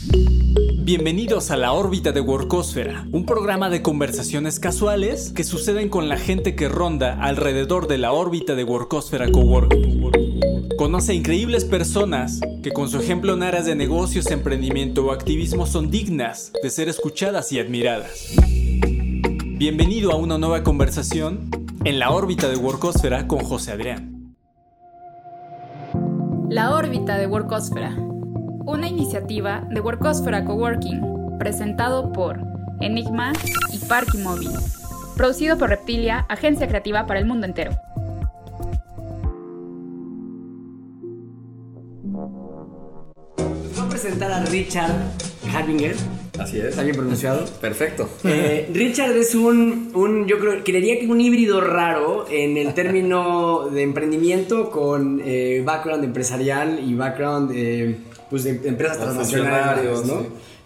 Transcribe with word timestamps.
Bienvenidos 0.00 1.50
a 1.50 1.56
la 1.56 1.72
órbita 1.72 2.12
de 2.12 2.20
Workosfera, 2.20 3.06
un 3.10 3.26
programa 3.26 3.68
de 3.68 3.82
conversaciones 3.82 4.60
casuales 4.60 5.32
que 5.32 5.42
suceden 5.42 5.88
con 5.88 6.08
la 6.08 6.16
gente 6.16 6.54
que 6.54 6.68
ronda 6.68 7.20
alrededor 7.20 7.88
de 7.88 7.98
la 7.98 8.12
órbita 8.12 8.54
de 8.54 8.62
Workosfera 8.62 9.28
Coworking. 9.30 10.10
Conoce 10.76 11.12
a 11.12 11.14
increíbles 11.16 11.64
personas 11.64 12.40
que 12.62 12.70
con 12.70 12.88
su 12.88 13.00
ejemplo 13.00 13.34
en 13.34 13.42
áreas 13.42 13.66
de 13.66 13.74
negocios, 13.74 14.30
emprendimiento 14.30 15.06
o 15.06 15.10
activismo 15.10 15.66
son 15.66 15.90
dignas 15.90 16.52
de 16.62 16.70
ser 16.70 16.88
escuchadas 16.88 17.50
y 17.50 17.58
admiradas. 17.58 18.36
Bienvenido 19.58 20.12
a 20.12 20.16
una 20.16 20.38
nueva 20.38 20.62
conversación 20.62 21.50
en 21.84 21.98
la 21.98 22.10
órbita 22.10 22.48
de 22.48 22.56
Workosfera 22.56 23.26
con 23.26 23.40
José 23.40 23.72
Adrián. 23.72 24.36
La 26.48 26.74
órbita 26.74 27.18
de 27.18 27.26
Workosfera, 27.26 27.96
una 28.68 28.86
iniciativa 28.86 29.66
de 29.70 29.80
Workosfera 29.80 30.44
Coworking, 30.44 31.38
presentado 31.38 32.12
por 32.12 32.38
Enigma 32.80 33.32
y 33.72 33.78
Parky 33.78 34.18
Móvil, 34.18 34.50
producido 35.16 35.56
por 35.56 35.70
Reptilia, 35.70 36.26
agencia 36.28 36.68
creativa 36.68 37.06
para 37.06 37.18
el 37.18 37.26
mundo 37.26 37.46
entero. 37.46 37.72
voy 43.78 43.86
a 43.86 43.88
presentar 43.88 44.32
a 44.32 44.44
Richard 44.44 44.92
Harbinger. 45.54 45.94
Así 46.38 46.58
es. 46.58 46.66
¿Está 46.66 46.82
bien 46.82 46.94
pronunciado? 46.94 47.46
Perfecto. 47.60 48.08
Eh, 48.24 48.68
Richard 48.72 49.16
es 49.16 49.34
un, 49.34 49.92
un, 49.94 50.26
yo 50.26 50.38
creo, 50.38 50.62
creería 50.62 51.00
que 51.00 51.06
un 51.06 51.20
híbrido 51.20 51.60
raro 51.60 52.26
en 52.30 52.56
el 52.56 52.74
término 52.74 53.68
de 53.70 53.82
emprendimiento 53.82 54.70
con 54.70 55.22
eh, 55.24 55.62
background 55.64 56.04
empresarial 56.04 56.80
y 56.84 56.94
background 56.94 57.50
eh, 57.54 57.96
pues 58.30 58.44
de 58.44 58.60
empresas 58.64 58.98
transnacionales, 58.98 60.04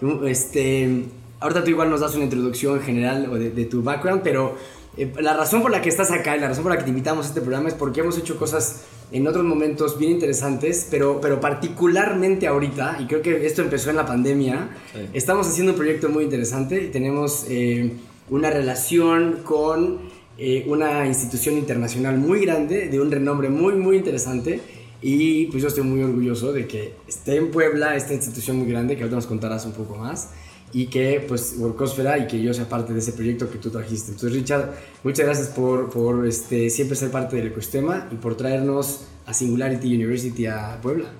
¿no? 0.00 0.26
Este, 0.26 1.04
ahorita 1.40 1.62
tú 1.64 1.70
igual 1.70 1.90
nos 1.90 2.00
das 2.00 2.14
una 2.14 2.24
introducción 2.24 2.80
general 2.80 3.30
de, 3.38 3.50
de 3.50 3.64
tu 3.66 3.82
background, 3.82 4.22
pero 4.22 4.56
eh, 4.96 5.10
la 5.20 5.34
razón 5.34 5.62
por 5.62 5.70
la 5.70 5.80
que 5.80 5.88
estás 5.88 6.10
acá 6.10 6.36
y 6.36 6.40
la 6.40 6.48
razón 6.48 6.64
por 6.64 6.72
la 6.72 6.78
que 6.78 6.84
te 6.84 6.90
invitamos 6.90 7.26
a 7.26 7.28
este 7.28 7.40
programa 7.40 7.68
es 7.68 7.74
porque 7.74 8.00
hemos 8.00 8.18
hecho 8.18 8.36
cosas 8.36 8.82
en 9.10 9.26
otros 9.26 9.44
momentos 9.44 9.98
bien 9.98 10.12
interesantes, 10.12 10.86
pero, 10.90 11.20
pero 11.20 11.40
particularmente 11.40 12.46
ahorita, 12.46 12.98
y 13.00 13.06
creo 13.06 13.22
que 13.22 13.46
esto 13.46 13.62
empezó 13.62 13.90
en 13.90 13.96
la 13.96 14.06
pandemia, 14.06 14.70
estamos 15.12 15.46
haciendo 15.46 15.72
un 15.72 15.78
proyecto 15.78 16.08
muy 16.08 16.24
interesante. 16.24 16.88
Tenemos 16.88 17.44
eh, 17.48 17.92
una 18.30 18.50
relación 18.50 19.40
con 19.44 19.98
eh, 20.38 20.64
una 20.66 21.06
institución 21.06 21.58
internacional 21.58 22.16
muy 22.18 22.40
grande, 22.40 22.88
de 22.88 23.00
un 23.00 23.10
renombre 23.10 23.50
muy, 23.50 23.74
muy 23.74 23.96
interesante. 23.98 24.60
Y 25.02 25.46
pues 25.46 25.62
yo 25.62 25.68
estoy 25.68 25.82
muy 25.82 26.02
orgulloso 26.02 26.52
de 26.52 26.68
que 26.68 26.94
esté 27.08 27.36
en 27.36 27.50
Puebla 27.50 27.96
esta 27.96 28.14
institución 28.14 28.56
muy 28.58 28.68
grande, 28.68 28.94
que 28.96 29.02
ahorita 29.02 29.16
nos 29.16 29.26
contarás 29.26 29.66
un 29.66 29.72
poco 29.72 29.96
más 29.96 30.30
y 30.72 30.86
que 30.86 31.24
pues 31.26 31.56
Workosfera 31.58 32.18
y 32.18 32.26
que 32.26 32.40
yo 32.40 32.54
sea 32.54 32.68
parte 32.68 32.92
de 32.92 33.00
ese 33.00 33.12
proyecto 33.12 33.50
que 33.50 33.58
tú 33.58 33.70
trajiste. 33.70 34.12
Entonces 34.12 34.38
Richard, 34.38 34.72
muchas 35.02 35.26
gracias 35.26 35.48
por, 35.48 35.90
por 35.90 36.26
este, 36.26 36.70
siempre 36.70 36.96
ser 36.96 37.10
parte 37.10 37.36
del 37.36 37.48
ecosistema 37.48 38.08
y 38.10 38.14
por 38.16 38.36
traernos 38.36 39.04
a 39.26 39.34
Singularity 39.34 39.94
University 39.94 40.46
a 40.46 40.78
Puebla. 40.80 41.10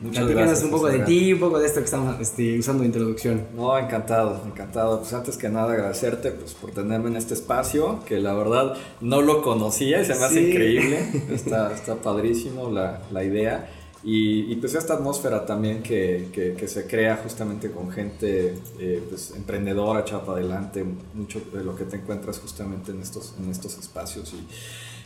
Muchas 0.00 0.28
gracias. 0.28 0.62
un 0.64 0.70
poco 0.70 0.88
de 0.88 1.00
ti, 1.00 1.32
un 1.32 1.40
poco 1.40 1.58
de 1.58 1.66
esto 1.66 1.80
que 1.80 1.84
estamos 1.84 2.18
este, 2.20 2.58
usando 2.58 2.82
de 2.82 2.86
introducción. 2.86 3.46
No, 3.54 3.78
encantado, 3.78 4.40
encantado. 4.46 5.00
Pues 5.00 5.12
antes 5.12 5.36
que 5.36 5.48
nada 5.48 5.72
agradecerte 5.72 6.30
pues, 6.30 6.54
por 6.54 6.70
tenerme 6.70 7.10
en 7.10 7.16
este 7.16 7.34
espacio, 7.34 8.00
que 8.06 8.18
la 8.18 8.32
verdad 8.34 8.76
no 9.00 9.20
lo 9.20 9.42
conocía 9.42 10.00
y 10.00 10.04
se 10.06 10.14
me 10.14 10.24
hace 10.24 10.42
increíble. 10.48 11.00
Está, 11.30 11.72
está 11.74 11.96
padrísimo 11.96 12.70
la, 12.70 13.02
la 13.10 13.24
idea. 13.24 13.68
Y, 14.02 14.54
pues 14.56 14.74
esta 14.74 14.94
atmósfera 14.94 15.44
también 15.44 15.82
que, 15.82 16.28
que, 16.32 16.68
se 16.68 16.86
crea 16.86 17.18
justamente 17.22 17.70
con 17.70 17.90
gente 17.90 18.54
eh, 18.78 19.02
pues, 19.06 19.32
emprendedora, 19.36 20.00
echada 20.00 20.24
para 20.24 20.38
adelante, 20.38 20.82
mucho 21.12 21.42
de 21.52 21.62
lo 21.62 21.76
que 21.76 21.84
te 21.84 21.96
encuentras 21.96 22.38
justamente 22.38 22.92
en 22.92 23.02
estos, 23.02 23.34
en 23.38 23.50
estos 23.50 23.78
espacios. 23.78 24.32
Y 24.32 24.46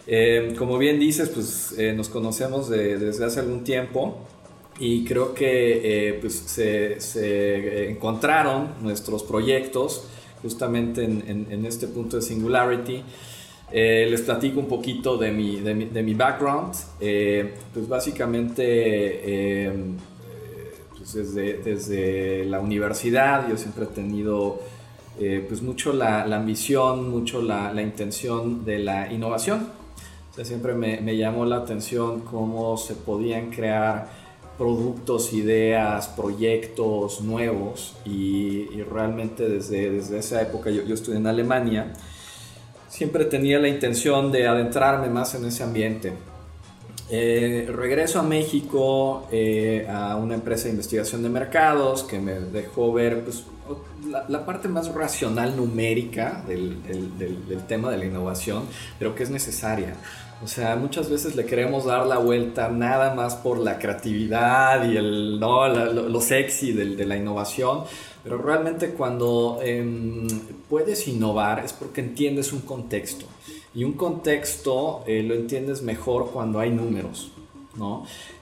eh, 0.07 0.55
como 0.57 0.79
bien 0.79 1.01
dices, 1.01 1.29
pues 1.31 1.75
eh, 1.77 1.93
nos 1.93 2.09
conocemos 2.09 2.69
desde 2.69 3.25
hace 3.25 3.41
algún 3.41 3.65
tiempo 3.65 4.19
y 4.79 5.05
creo 5.05 5.35
que 5.35 6.19
pues, 6.21 6.35
se, 6.35 7.01
se, 7.01 7.91
encontraron 7.91 8.75
nuestros 8.83 9.23
proyectos 9.23 10.09
justamente 10.43 11.05
en, 11.05 11.47
en 11.51 11.65
este 11.65 11.87
punto 11.87 12.17
de 12.17 12.23
Singularity. 12.23 13.03
Eh, 13.77 14.07
les 14.09 14.23
platico 14.23 14.61
un 14.61 14.69
poquito 14.69 15.17
de 15.17 15.33
mi, 15.33 15.57
de 15.57 15.75
mi, 15.75 15.87
de 15.87 16.03
mi 16.05 16.15
background. 16.15 16.75
Eh, 17.01 17.55
pues 17.73 17.89
básicamente, 17.89 18.63
eh, 18.65 19.73
pues 20.97 21.15
desde, 21.15 21.59
desde, 21.59 22.45
la 22.45 22.61
universidad 22.61 23.49
yo 23.49 23.57
siempre 23.57 23.85
he 23.85 23.89
tenido 23.89 24.61
pues 25.49 25.63
mucho 25.63 25.93
la, 25.93 26.25
la 26.27 26.37
ambición, 26.37 27.11
mucho 27.11 27.43
la, 27.43 27.73
la, 27.73 27.83
intención 27.83 28.65
de 28.65 28.79
la 28.79 29.13
innovación. 29.13 29.69
O 30.31 30.35
sea, 30.35 30.45
siempre 30.45 30.75
me, 30.75 31.01
me, 31.01 31.17
llamó 31.17 31.45
la 31.45 31.57
atención 31.57 32.21
cómo 32.21 32.77
se 32.77 32.95
podían 32.95 33.51
crear 33.51 34.24
productos, 34.57 35.33
ideas, 35.33 36.09
proyectos 36.09 37.21
nuevos 37.21 37.95
y, 38.05 38.67
realmente 38.91 39.49
desde, 39.49 39.91
desde 39.91 40.19
esa 40.19 40.43
época 40.43 40.71
yo, 40.71 40.83
yo 40.85 40.95
estudié 40.95 41.19
en 41.19 41.27
Alemania 41.27 41.93
siempre 42.95 43.25
tenía 43.25 43.59
la 43.59 43.67
intención 43.67 44.31
de 44.31 44.47
adentrarme 44.47 45.09
más 45.09 45.35
en 45.35 45.45
ese 45.47 45.65
ambiente. 45.65 46.13
Eh, 47.11 47.69
regreso 47.69 48.21
a 48.21 48.23
México 48.23 49.27
eh, 49.33 49.85
a 49.91 50.15
una 50.15 50.35
empresa 50.35 50.65
de 50.65 50.71
investigación 50.71 51.21
de 51.25 51.29
mercados 51.29 52.05
que 52.05 52.21
me 52.21 52.35
dejó 52.35 52.93
ver 52.93 53.25
pues, 53.25 53.43
la, 54.29 54.45
parte 54.45 54.69
más 54.69 54.93
racional 54.93 55.57
numérica 55.57 56.45
del, 56.47 56.79
tema 57.67 57.91
de 57.91 57.99
la 57.99 58.05
innovación, 58.05 58.65
pero 58.99 59.15
que 59.15 59.23
es 59.23 59.31
necesaria. 59.31 59.97
O 60.43 60.49
sea, 60.49 60.77
muchas 60.77 61.09
veces 61.09 61.37
le 61.37 61.47
queremos 61.47 61.85
dar 61.85 62.07
la 62.07 62.19
vuelta 62.19 62.69
nada 62.69 63.15
más 63.15 63.37
por 63.37 63.59
la 63.59 63.79
creatividad 63.79 64.85
y 64.91 64.97
el, 64.97 65.41
¿no? 65.41 65.69
lo, 65.69 66.21
sexy 66.21 66.73
de 66.73 67.07
la 67.07 67.17
innovación, 67.17 67.85
pero 68.25 68.39
realmente 68.39 68.91
cuando 68.91 69.61
em, 69.63 70.27
puedes 70.69 71.07
innovar 71.07 71.63
es 71.63 71.75
porque 71.75 72.01
entiendes 72.01 72.53
un 72.53 72.61
contexto. 72.61 73.27
Y 73.75 73.85
un 73.85 73.93
contexto 73.93 75.05
eh, 75.07 75.23
lo 75.23 75.35
entiendes 75.35 75.83
mejor 75.83 76.31
cuando 76.33 76.59
hay 76.59 76.71
números. 76.71 77.33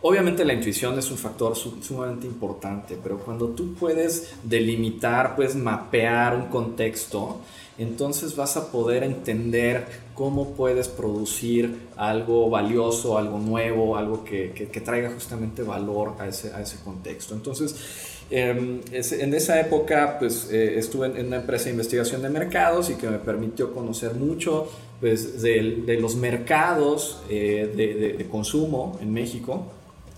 Obviamente 0.03 0.45
la 0.45 0.53
intuición 0.53 0.99
es 0.99 1.11
un 1.11 1.19
factor 1.19 1.57
sumamente 1.57 2.27
importante, 2.27 2.99
pero 3.03 3.19
cuando 3.19 3.49
tú 3.49 3.75
puedes 3.75 4.35
delimitar, 4.43 5.37
puedes 5.37 5.57
mapear 5.57 6.37
un 6.37 6.47
contexto, 6.47 7.41
entonces 7.79 8.37
vas 8.37 8.57
a 8.57 8.71
poder 8.71 9.03
entender 9.03 9.87
cómo 10.15 10.51
puedes 10.51 10.89
producir 10.89 11.89
algo 11.97 12.51
valioso, 12.51 13.17
algo 13.17 13.39
nuevo, 13.39 13.97
algo 13.97 14.25
que, 14.25 14.53
que, 14.53 14.69
que 14.69 14.81
traiga 14.81 15.11
justamente 15.11 15.63
valor 15.63 16.15
a 16.19 16.29
ese, 16.29 16.53
a 16.53 16.61
ese 16.61 16.79
contexto. 16.85 17.35
Entonces, 17.35 17.75
Em, 18.35 18.81
en 18.91 19.35
esa 19.35 19.61
época 19.61 20.17
pues 20.19 20.49
eh, 20.51 20.79
estuve 20.79 21.09
en, 21.09 21.27
una 21.27 21.37
empresa 21.37 21.67
de 21.67 21.73
investigación 21.73 22.23
de 22.23 22.31
mercados 22.31 22.89
y 22.89 22.95
que 22.95 23.07
me 23.07 23.19
permitió 23.19 23.75
conocer 23.75 24.15
mucho 24.15 24.71
pues, 25.03 25.43
de, 25.43 25.99
los 26.01 26.17
mercados 26.17 27.23
eh, 27.29 27.71
de, 28.17 28.27
consumo 28.31 28.99
en 29.03 29.13
México. 29.13 29.67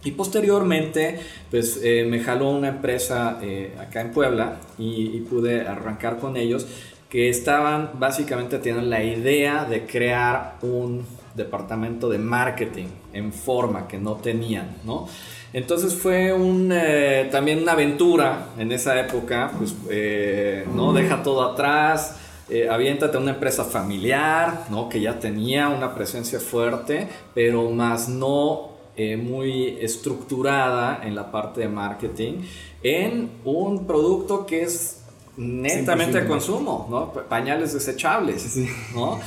Y 0.04 0.12
posteriormente 0.12 1.18
pues 1.50 1.80
eh, 1.82 2.06
me 2.06 2.20
jaló 2.20 2.50
una 2.50 2.68
empresa 2.68 3.40
acá 3.80 4.02
en 4.02 4.12
Puebla 4.12 4.58
y, 4.78 5.16
y 5.16 5.20
pude 5.20 5.62
arrancar 5.62 6.18
con 6.18 6.36
ellos 6.36 6.66
que 7.08 7.30
estaban 7.30 7.92
básicamente 7.94 8.58
teniendo 8.58 8.86
la 8.86 9.02
idea 9.02 9.64
de 9.64 9.86
crear 9.86 10.56
un 10.62 11.06
departamento 11.34 12.08
de 12.08 12.18
marketing 12.18 12.86
en 13.12 13.32
forma 13.32 13.88
que 13.88 13.98
no 13.98 14.14
tenían, 14.16 14.76
¿no? 14.84 15.08
Entonces 15.52 15.94
fue 15.94 16.32
un, 16.32 16.70
eh, 16.72 17.28
también 17.30 17.62
una 17.62 17.72
aventura 17.72 18.48
en 18.58 18.72
esa 18.72 18.98
época, 18.98 19.52
pues, 19.56 19.74
eh, 19.88 20.66
¿no? 20.74 20.92
Deja 20.92 21.22
todo 21.22 21.44
atrás, 21.44 22.16
eh, 22.48 22.68
aviéntate 22.68 23.16
a 23.16 23.20
una 23.20 23.32
empresa 23.32 23.64
familiar, 23.64 24.66
¿no? 24.70 24.88
Que 24.88 25.00
ya 25.00 25.18
tenía 25.18 25.68
una 25.68 25.94
presencia 25.94 26.40
fuerte, 26.40 27.08
pero 27.34 27.70
más 27.70 28.08
no 28.08 28.72
muy 29.18 29.76
estructurada 29.80 31.00
en 31.02 31.16
la 31.16 31.32
parte 31.32 31.62
de 31.62 31.68
marketing, 31.68 32.42
en 32.80 33.28
un 33.44 33.88
producto 33.88 34.46
que 34.46 34.62
es 34.62 35.02
netamente 35.36 36.20
de 36.20 36.28
consumo, 36.28 36.86
¿no? 36.88 37.12
Pañales 37.28 37.72
desechables, 37.72 38.56
¿no? 38.94 39.18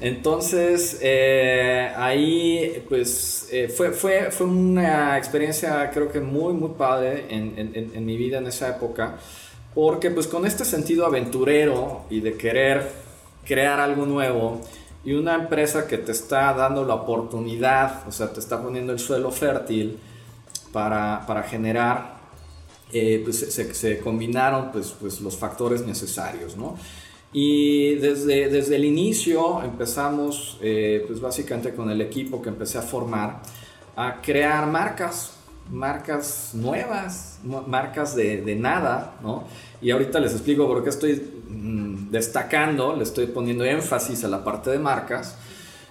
Entonces, 0.00 0.98
eh, 1.00 1.90
ahí 1.96 2.84
pues 2.88 3.48
eh, 3.52 3.68
fue, 3.68 3.92
fue, 3.92 4.30
fue, 4.30 4.46
una 4.46 5.16
experiencia 5.16 5.88
creo 5.92 6.10
que 6.10 6.20
muy, 6.20 6.52
muy 6.52 6.70
padre 6.70 7.26
en, 7.30 7.54
en, 7.56 7.92
en, 7.94 8.04
mi 8.04 8.16
vida 8.16 8.38
en 8.38 8.46
esa 8.46 8.68
época, 8.68 9.18
porque 9.74 10.10
pues 10.10 10.26
con 10.26 10.46
este 10.46 10.64
sentido 10.64 11.06
aventurero 11.06 12.02
y 12.10 12.20
de 12.20 12.36
querer 12.36 12.90
crear 13.44 13.80
algo 13.80 14.06
nuevo, 14.06 14.60
y 15.04 15.12
una 15.12 15.34
empresa 15.34 15.86
que 15.86 15.98
te 15.98 16.12
está 16.12 16.54
dando 16.54 16.84
la 16.84 16.94
oportunidad, 16.94 18.08
o 18.08 18.12
sea, 18.12 18.32
te 18.32 18.40
está 18.40 18.62
poniendo 18.62 18.92
el 18.92 18.98
suelo 18.98 19.30
fértil 19.30 19.98
para, 20.72 21.24
para 21.26 21.42
generar 21.42 22.14
eh, 22.92 23.20
pues 23.24 23.38
se, 23.38 23.98
combinaron 23.98 24.70
pues, 24.70 24.94
pues 24.98 25.20
los 25.20 25.36
factores 25.36 25.84
necesarios, 25.84 26.56
¿no? 26.56 26.76
Y 27.32 27.96
desde, 27.96 28.48
desde 28.48 28.76
el 28.76 28.84
inicio 28.84 29.62
empezamos, 29.64 30.58
eh, 30.62 31.02
pues 31.06 31.20
básicamente 31.20 31.74
con 31.74 31.90
el 31.90 32.00
equipo 32.00 32.40
que 32.40 32.50
empecé 32.50 32.78
a 32.78 32.82
formar, 32.82 33.42
a 33.96 34.22
crear 34.22 34.68
marcas, 34.68 35.36
marcas 35.70 36.50
nuevas, 36.54 37.38
marcas 37.66 38.14
de, 38.14 38.42
de 38.42 38.56
nada, 38.56 39.14
¿no? 39.22 39.44
Y 39.80 39.90
ahorita 39.90 40.20
les 40.20 40.32
explico 40.32 40.66
por 40.66 40.82
qué 40.82 40.90
estoy 40.90 41.14
mm, 41.48 42.10
destacando, 42.10 42.96
le 42.96 43.02
estoy 43.02 43.26
poniendo 43.26 43.64
énfasis 43.64 44.24
a 44.24 44.28
la 44.28 44.44
parte 44.44 44.70
de 44.70 44.78
marcas, 44.78 45.36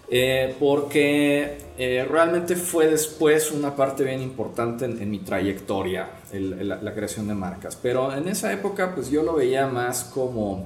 eh, 0.09 0.55
porque 0.59 1.57
eh, 1.77 2.05
realmente 2.09 2.55
fue 2.55 2.87
después 2.87 3.51
una 3.51 3.75
parte 3.75 4.03
bien 4.03 4.21
importante 4.21 4.85
en, 4.85 5.09
mi 5.09 5.19
trayectoria, 5.19 6.09
la, 6.31 6.93
creación 6.93 7.27
de 7.27 7.35
marcas. 7.35 7.75
Pero 7.81 8.13
en 8.15 8.27
esa 8.27 8.51
época 8.51 8.93
pues 8.93 9.09
yo 9.09 9.23
lo 9.23 9.35
veía 9.35 9.67
más 9.67 10.03
como, 10.03 10.65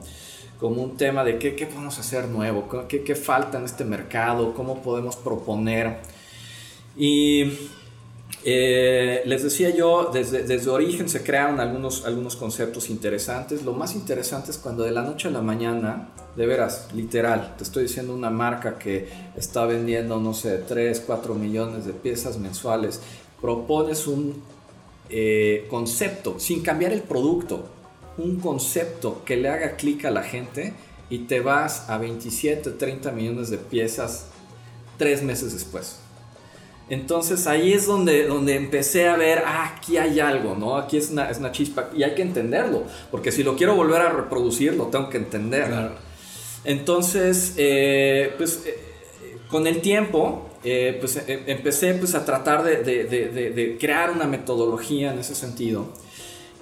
como 0.60 0.82
un 0.82 0.98
tema 0.98 1.24
de 1.24 1.38
qué, 1.38 1.56
qué 1.56 1.66
podemos 1.66 1.98
hacer 2.00 2.28
nuevo, 2.28 2.88
qué, 2.88 3.04
qué 3.04 3.16
falta 3.16 3.58
en 3.58 3.66
este 3.66 3.86
mercado, 3.86 4.54
cómo 4.54 4.82
podemos 4.82 5.16
proponer. 5.16 5.98
Y 6.98 7.70
eh, 8.50 9.24
les 9.26 9.44
decía 9.44 9.72
yo, 9.72 10.10
desde, 10.14 10.44
desde 10.44 10.70
origen 10.70 11.10
se 11.10 11.22
crearon 11.22 11.60
algunos, 11.60 12.06
algunos 12.06 12.38
conceptos 12.38 12.90
interesantes. 12.90 13.64
Lo 13.64 13.74
más 13.74 13.94
interesante 13.94 14.52
es 14.52 14.58
cuando 14.58 14.84
de 14.84 14.92
la 14.92 15.02
noche 15.02 15.28
a 15.28 15.32
la 15.32 15.42
mañana, 15.42 16.12
de 16.38 16.46
veras, 16.46 16.88
literal, 16.94 17.56
te 17.58 17.66
estoy 17.66 17.84
diciendo 17.84 18.16
una 18.16 18.30
marca 18.30 18.80
que 18.80 19.10
está 19.36 19.66
vendiendo, 19.66 20.22
no 20.22 20.34
sé, 20.34 20.60
3, 20.60 21.04
4 21.06 21.36
millones 21.36 21.86
de 21.86 21.92
piezas 21.92 22.38
mensuales, 22.38 23.02
propones 23.42 24.08
un 24.08 24.42
eh, 25.10 25.68
concepto, 25.70 26.40
sin 26.40 26.62
cambiar 26.62 26.94
el 26.94 27.02
producto, 27.02 27.66
un 28.18 28.40
concepto 28.40 29.26
que 29.26 29.36
le 29.36 29.50
haga 29.50 29.76
clic 29.76 30.06
a 30.06 30.12
la 30.12 30.24
gente 30.24 30.74
y 31.10 31.20
te 31.26 31.42
vas 31.42 31.90
a 31.90 31.98
27, 31.98 32.72
30 32.72 33.12
millones 33.12 33.50
de 33.50 33.58
piezas 33.58 34.28
tres 34.98 35.22
meses 35.22 35.52
después. 35.52 36.07
Entonces 36.90 37.48
ahí 37.48 37.74
es 37.74 37.86
donde, 37.86 38.28
donde 38.28 38.56
empecé 38.56 39.10
a 39.10 39.18
ver, 39.18 39.44
ah, 39.46 39.76
aquí 39.76 39.98
hay 39.98 40.20
algo, 40.20 40.56
¿no? 40.56 40.78
Aquí 40.78 40.98
es 40.98 41.10
una, 41.10 41.30
es 41.30 41.38
una 41.38 41.52
chispa 41.52 41.90
y 41.96 42.04
hay 42.04 42.16
que 42.16 42.22
entenderlo, 42.22 42.84
porque 43.12 43.32
si 43.32 43.44
lo 43.44 43.56
quiero 43.58 43.76
volver 43.76 44.02
a 44.02 44.10
reproducir, 44.10 44.74
lo 44.74 44.86
tengo 44.86 45.10
que 45.10 45.18
entender. 45.18 45.70
Entonces, 46.64 47.54
eh, 47.58 48.34
pues 48.38 48.64
eh, 48.66 48.80
con 49.50 49.68
el 49.68 49.82
tiempo, 49.82 50.50
eh, 50.64 50.98
pues 51.00 51.22
empecé 51.28 51.94
pues, 51.96 52.16
a 52.16 52.24
tratar 52.24 52.64
de, 52.64 52.78
de, 52.78 53.04
de, 53.04 53.52
de, 53.52 53.78
crear 53.78 54.12
una 54.12 54.26
metodología 54.26 55.12
en 55.12 55.20
ese 55.20 55.36
sentido. 55.36 55.88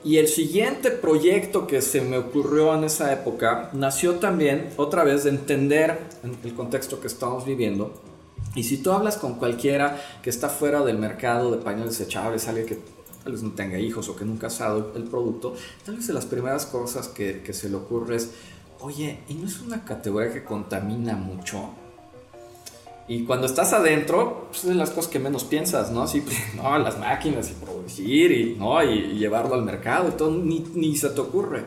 Y 0.04 0.18
el 0.18 0.28
siguiente 0.28 0.92
proyecto 0.92 1.66
que 1.66 1.82
se 1.82 2.02
me 2.02 2.18
ocurrió 2.18 2.76
en 2.76 2.84
esa 2.84 3.14
época 3.14 3.70
nació 3.74 4.16
también 4.16 4.70
otra 4.78 5.04
vez 5.04 5.24
de 5.24 5.32
entender 5.32 6.00
el 6.44 6.54
contexto 6.54 7.00
que 7.00 7.08
estamos 7.08 7.46
viviendo 7.46 7.94
y 8.56 8.64
si 8.64 8.78
tú 8.78 8.92
hablas 8.92 9.18
con 9.18 9.36
cualquiera 9.36 10.02
que 10.24 10.30
está 10.30 10.50
fuera 10.50 10.84
del 10.84 10.98
mercado 10.98 11.52
de 11.52 11.58
pañales 11.58 11.98
desechables, 11.98 12.48
alguien 12.48 12.66
que 12.66 12.80
tal 13.24 13.34
vez 13.34 13.44
no 13.44 13.52
tenga 13.52 13.78
hijos 13.78 14.08
o 14.10 14.16
que 14.16 14.24
nunca 14.24 14.48
ha 14.48 14.50
usado 14.50 14.94
el 14.96 15.04
producto, 15.04 15.56
tal 15.86 15.98
vez 15.98 16.08
de 16.08 16.14
las 16.14 16.26
primeras 16.26 16.66
cosas 16.66 17.10
que, 17.10 17.42
que 17.42 17.54
se 17.54 17.70
le 17.70 17.76
ocurre 17.76 18.16
es, 18.16 18.32
oye, 18.80 19.20
¿y 19.28 19.34
no 19.36 19.48
es 19.48 19.60
una 19.62 19.84
categoría 19.84 20.32
que 20.32 20.44
contamina 20.44 21.16
mucho? 21.16 21.72
Y 23.08 23.24
cuando 23.24 23.46
estás 23.46 23.72
adentro, 23.74 24.48
pues 24.50 24.64
es 24.64 24.70
de 24.70 24.76
las 24.76 24.90
cosas 24.90 25.12
que 25.12 25.20
menos 25.20 25.44
piensas, 25.44 25.92
¿no? 25.92 26.04
Así, 26.04 26.22
pues, 26.22 26.38
no, 26.56 26.78
las 26.80 26.98
máquinas 26.98 27.52
y 27.52 27.54
producir 27.54 28.32
y, 28.32 28.56
¿no? 28.56 28.82
y, 28.84 29.18
llevarlo 29.18 29.56
al 29.56 29.64
mercado 29.64 30.10
y 30.10 30.12
todo, 30.14 30.32
ni, 30.32 30.66
ni 30.74 30.96
se 30.96 31.10
te 31.10 31.22
ocurre. 31.22 31.66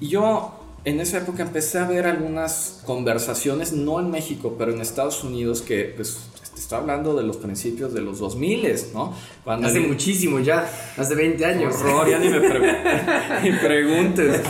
Y 0.00 0.08
yo 0.08 0.59
en 0.84 1.00
esa 1.00 1.18
época 1.18 1.42
empecé 1.42 1.78
a 1.78 1.86
ver 1.86 2.06
algunas 2.06 2.80
conversaciones, 2.86 3.72
no 3.72 4.00
en 4.00 4.10
México, 4.10 4.56
pero 4.58 4.72
en 4.72 4.80
Estados 4.80 5.22
Unidos, 5.24 5.62
que 5.62 5.92
pues 5.96 6.30
estoy 6.56 6.78
hablando 6.78 7.14
de 7.14 7.22
los 7.22 7.36
principios 7.36 7.92
de 7.92 8.00
los 8.00 8.18
2000, 8.18 8.92
¿no? 8.94 9.14
hace 9.46 9.80
muchísimo 9.80 10.38
ya, 10.40 10.70
hace 10.96 11.14
20 11.14 11.44
años. 11.44 11.74
Horror, 11.76 12.10
ya 12.10 12.18
ni 12.18 12.28
me, 12.28 12.40
preguntes. 13.60 14.40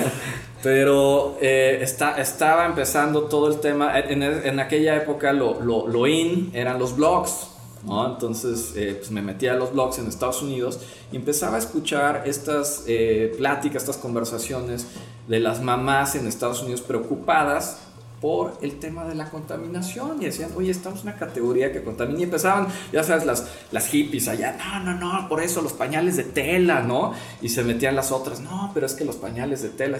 Pero 0.62 1.38
eh, 1.40 1.78
está, 1.80 2.20
estaba 2.20 2.66
empezando 2.66 3.22
todo 3.22 3.48
el 3.48 3.60
tema, 3.60 3.98
en, 3.98 4.22
en 4.22 4.60
aquella 4.60 4.96
época 4.96 5.32
lo, 5.32 5.60
lo, 5.62 5.88
lo, 5.88 6.06
in 6.06 6.50
eran 6.52 6.78
los 6.78 6.94
blogs, 6.94 7.48
¿no? 7.86 8.06
Entonces 8.06 8.74
eh, 8.76 8.96
pues 8.98 9.10
me 9.10 9.22
metía 9.22 9.52
a 9.52 9.56
los 9.56 9.72
blogs 9.72 9.98
en 9.98 10.06
Estados 10.06 10.42
Unidos 10.42 10.80
y 11.10 11.16
empezaba 11.16 11.56
a 11.56 11.58
escuchar 11.58 12.24
estas 12.26 12.84
eh, 12.86 13.32
pláticas, 13.38 13.84
estas 13.84 13.96
conversaciones 13.96 14.86
de 15.28 15.40
las 15.40 15.62
mamás 15.62 16.14
en 16.14 16.26
Estados 16.26 16.62
Unidos 16.62 16.82
preocupadas 16.82 17.78
por 18.20 18.58
el 18.60 18.78
tema 18.78 19.06
de 19.06 19.14
la 19.14 19.30
contaminación 19.30 20.20
y 20.20 20.26
decían, 20.26 20.50
oye, 20.54 20.70
estamos 20.70 21.00
en 21.00 21.08
una 21.08 21.16
categoría 21.16 21.72
que 21.72 21.82
contamina 21.82 22.20
y 22.20 22.22
empezaban, 22.24 22.68
ya 22.92 23.02
sabes, 23.02 23.24
las, 23.24 23.46
las 23.72 23.86
hippies 23.86 24.28
allá, 24.28 24.58
no, 24.58 24.80
no, 24.80 24.94
no, 24.94 25.28
por 25.28 25.40
eso 25.40 25.62
los 25.62 25.72
pañales 25.72 26.16
de 26.16 26.24
tela, 26.24 26.82
¿no? 26.82 27.14
Y 27.40 27.48
se 27.48 27.64
metían 27.64 27.96
las 27.96 28.12
otras, 28.12 28.40
no, 28.40 28.70
pero 28.74 28.84
es 28.84 28.92
que 28.92 29.06
los 29.06 29.16
pañales 29.16 29.62
de 29.62 29.70
tela 29.70 29.98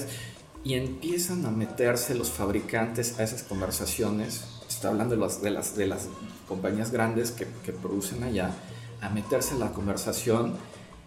y 0.63 0.75
empiezan 0.75 1.47
a 1.47 1.51
meterse 1.51 2.15
los 2.15 2.31
fabricantes 2.31 3.19
a 3.19 3.23
esas 3.23 3.43
conversaciones, 3.43 4.45
está 4.69 4.89
hablando 4.89 5.15
de, 5.15 5.21
las, 5.21 5.41
de, 5.41 5.51
las, 5.51 5.77
de 5.77 5.87
las 5.87 6.09
compañías 6.47 6.91
grandes 6.91 7.31
que, 7.31 7.47
que, 7.65 7.73
producen 7.73 8.23
allá, 8.23 8.51
a 9.01 9.09
meterse 9.09 9.55
en 9.55 9.61
la 9.61 9.73
conversación 9.73 10.53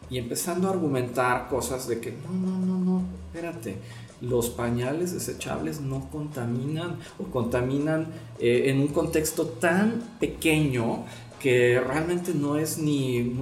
y 0.10 0.18
empezando 0.18 0.68
a 0.68 0.72
argumentar 0.72 1.48
cosas 1.50 1.88
de 1.88 2.00
que 2.00 2.12
no, 2.12 2.32
no, 2.32 2.58
no, 2.66 2.80
no, 2.80 3.04
espérate, 3.28 3.78
los 4.24 4.50
pañales 4.50 5.14
desechables 5.14 5.82
no 5.82 6.10
contaminan 6.10 6.98
o 7.20 7.26
contaminan 7.26 8.08
eh, 8.40 8.64
en 8.68 8.80
un 8.80 8.88
contexto 8.88 9.46
tan 9.46 10.02
pequeño 10.20 11.04
que 11.40 11.78
realmente 11.86 12.34
no 12.34 12.56
es 12.56 12.78
ni, 12.78 13.36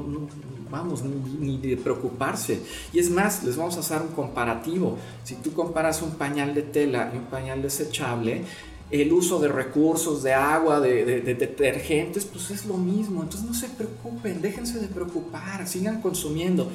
vamos, 0.72 1.04
ni, 1.04 1.60
de 1.60 1.78
preocuparse. 1.78 2.60
Y 2.92 2.98
es 2.98 3.12
más, 3.12 3.44
les 3.44 3.57
vamos 3.57 3.78
a 3.78 3.81
hacer 3.81 4.01
un 4.01 4.07
comparativo. 4.07 4.98
Si 5.24 5.36
tú 5.36 5.54
comparas 5.54 6.01
un 6.01 6.16
pañal 6.16 6.56
de 6.56 6.63
tela 6.63 7.12
y 7.13 7.18
un 7.18 7.25
pañal 7.25 7.62
desechable, 7.62 8.42
el 8.89 9.13
uso 9.13 9.39
de 9.39 9.50
recursos, 9.50 10.24
de 10.24 10.33
agua, 10.33 10.80
de, 10.80 11.22
detergentes, 11.22 12.25
pues 12.25 12.50
es 12.50 12.66
lo 12.66 12.78
mismo. 12.78 13.22
Entonces 13.22 13.48
no 13.48 13.54
se 13.54 13.69
preocupen, 13.69 14.42
déjense 14.42 14.80
de 14.80 14.88
preocupar, 14.88 15.68
sigan 15.68 16.01
consumiendo. 16.01 16.72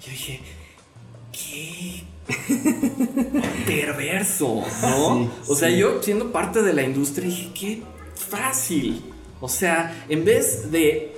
Yo 0.00 0.10
dije, 0.10 0.40
qué 1.32 2.04
perverso, 3.80 4.62
¿no? 4.82 5.30
o 5.48 5.54
sea, 5.54 5.70
yo 5.70 6.02
siendo 6.02 6.32
parte 6.32 6.62
de 6.62 6.72
la 6.72 6.82
industria 6.82 7.28
dije, 7.28 7.50
qué 7.54 7.82
fácil. 8.14 9.02
O 9.40 9.48
sea, 9.48 10.04
en 10.08 10.24
vez 10.24 10.70
de 10.70 11.16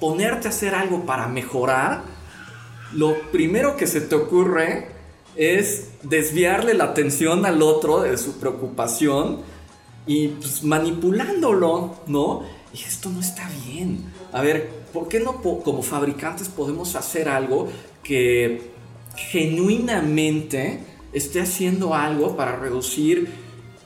ponerte 0.00 0.48
a 0.48 0.50
hacer 0.50 0.74
algo 0.74 1.06
para 1.06 1.28
mejorar, 1.28 2.02
lo 2.92 3.14
primero 3.30 3.76
que 3.76 3.86
se 3.86 4.00
te 4.00 4.14
ocurre 4.14 4.88
es 5.36 5.90
desviarle 6.02 6.74
la 6.74 6.84
atención 6.84 7.46
al 7.46 7.62
otro 7.62 8.00
de 8.00 8.18
su 8.18 8.38
preocupación 8.38 9.40
y 10.06 10.28
pues 10.28 10.62
manipulándolo, 10.62 11.96
¿no? 12.06 12.42
Y 12.74 12.82
esto 12.82 13.08
no 13.10 13.20
está 13.20 13.48
bien. 13.66 14.04
A 14.32 14.42
ver, 14.42 14.68
¿por 14.92 15.08
qué 15.08 15.20
no 15.20 15.40
como 15.40 15.82
fabricantes 15.82 16.48
podemos 16.48 16.96
hacer 16.96 17.28
algo 17.28 17.68
que 18.02 18.72
genuinamente 19.16 20.80
esté 21.12 21.40
haciendo 21.40 21.94
algo 21.94 22.36
para 22.36 22.56
reducir 22.56 23.28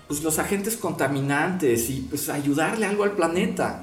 pues, 0.07 0.23
los 0.23 0.39
agentes 0.39 0.77
contaminantes 0.77 1.91
y 1.91 2.07
pues 2.09 2.29
ayudarle 2.29 2.87
algo 2.87 3.05
al 3.05 3.13
planeta. 3.13 3.83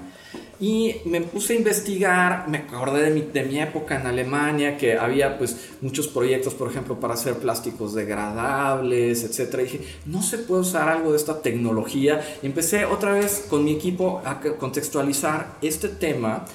Y 0.60 0.96
me 1.06 1.20
puse 1.20 1.54
a 1.54 1.56
investigar, 1.58 2.48
me 2.48 2.60
acordé 2.60 3.04
de 3.04 3.10
mi, 3.10 3.22
de 3.22 3.44
mi, 3.44 3.60
época 3.60 4.00
en 4.00 4.08
Alemania, 4.08 4.78
que 4.78 4.98
había 4.98 5.38
pues 5.38 5.72
muchos 5.82 6.08
proyectos, 6.08 6.54
por 6.54 6.70
ejemplo, 6.70 7.00
para 7.00 7.16
hacer 7.16 7.36
plásticos 7.36 7.94
degradables, 7.94 9.24
etc. 9.24 9.56
Y 9.60 9.64
dije, 9.64 9.80
no 10.06 10.22
se 10.22 10.38
puede 10.38 10.62
usar 10.62 10.88
algo 10.88 11.12
de 11.12 11.18
esta 11.18 11.42
tecnología. 11.42 12.22
Y 12.42 12.46
empecé 12.46 12.86
otra 12.86 13.12
vez 13.14 13.46
con 13.50 13.66
mi 13.66 13.74
equipo 13.74 14.22
a 14.24 14.40
contextualizar 14.40 15.58
este 15.62 15.90
tema. 15.90 16.46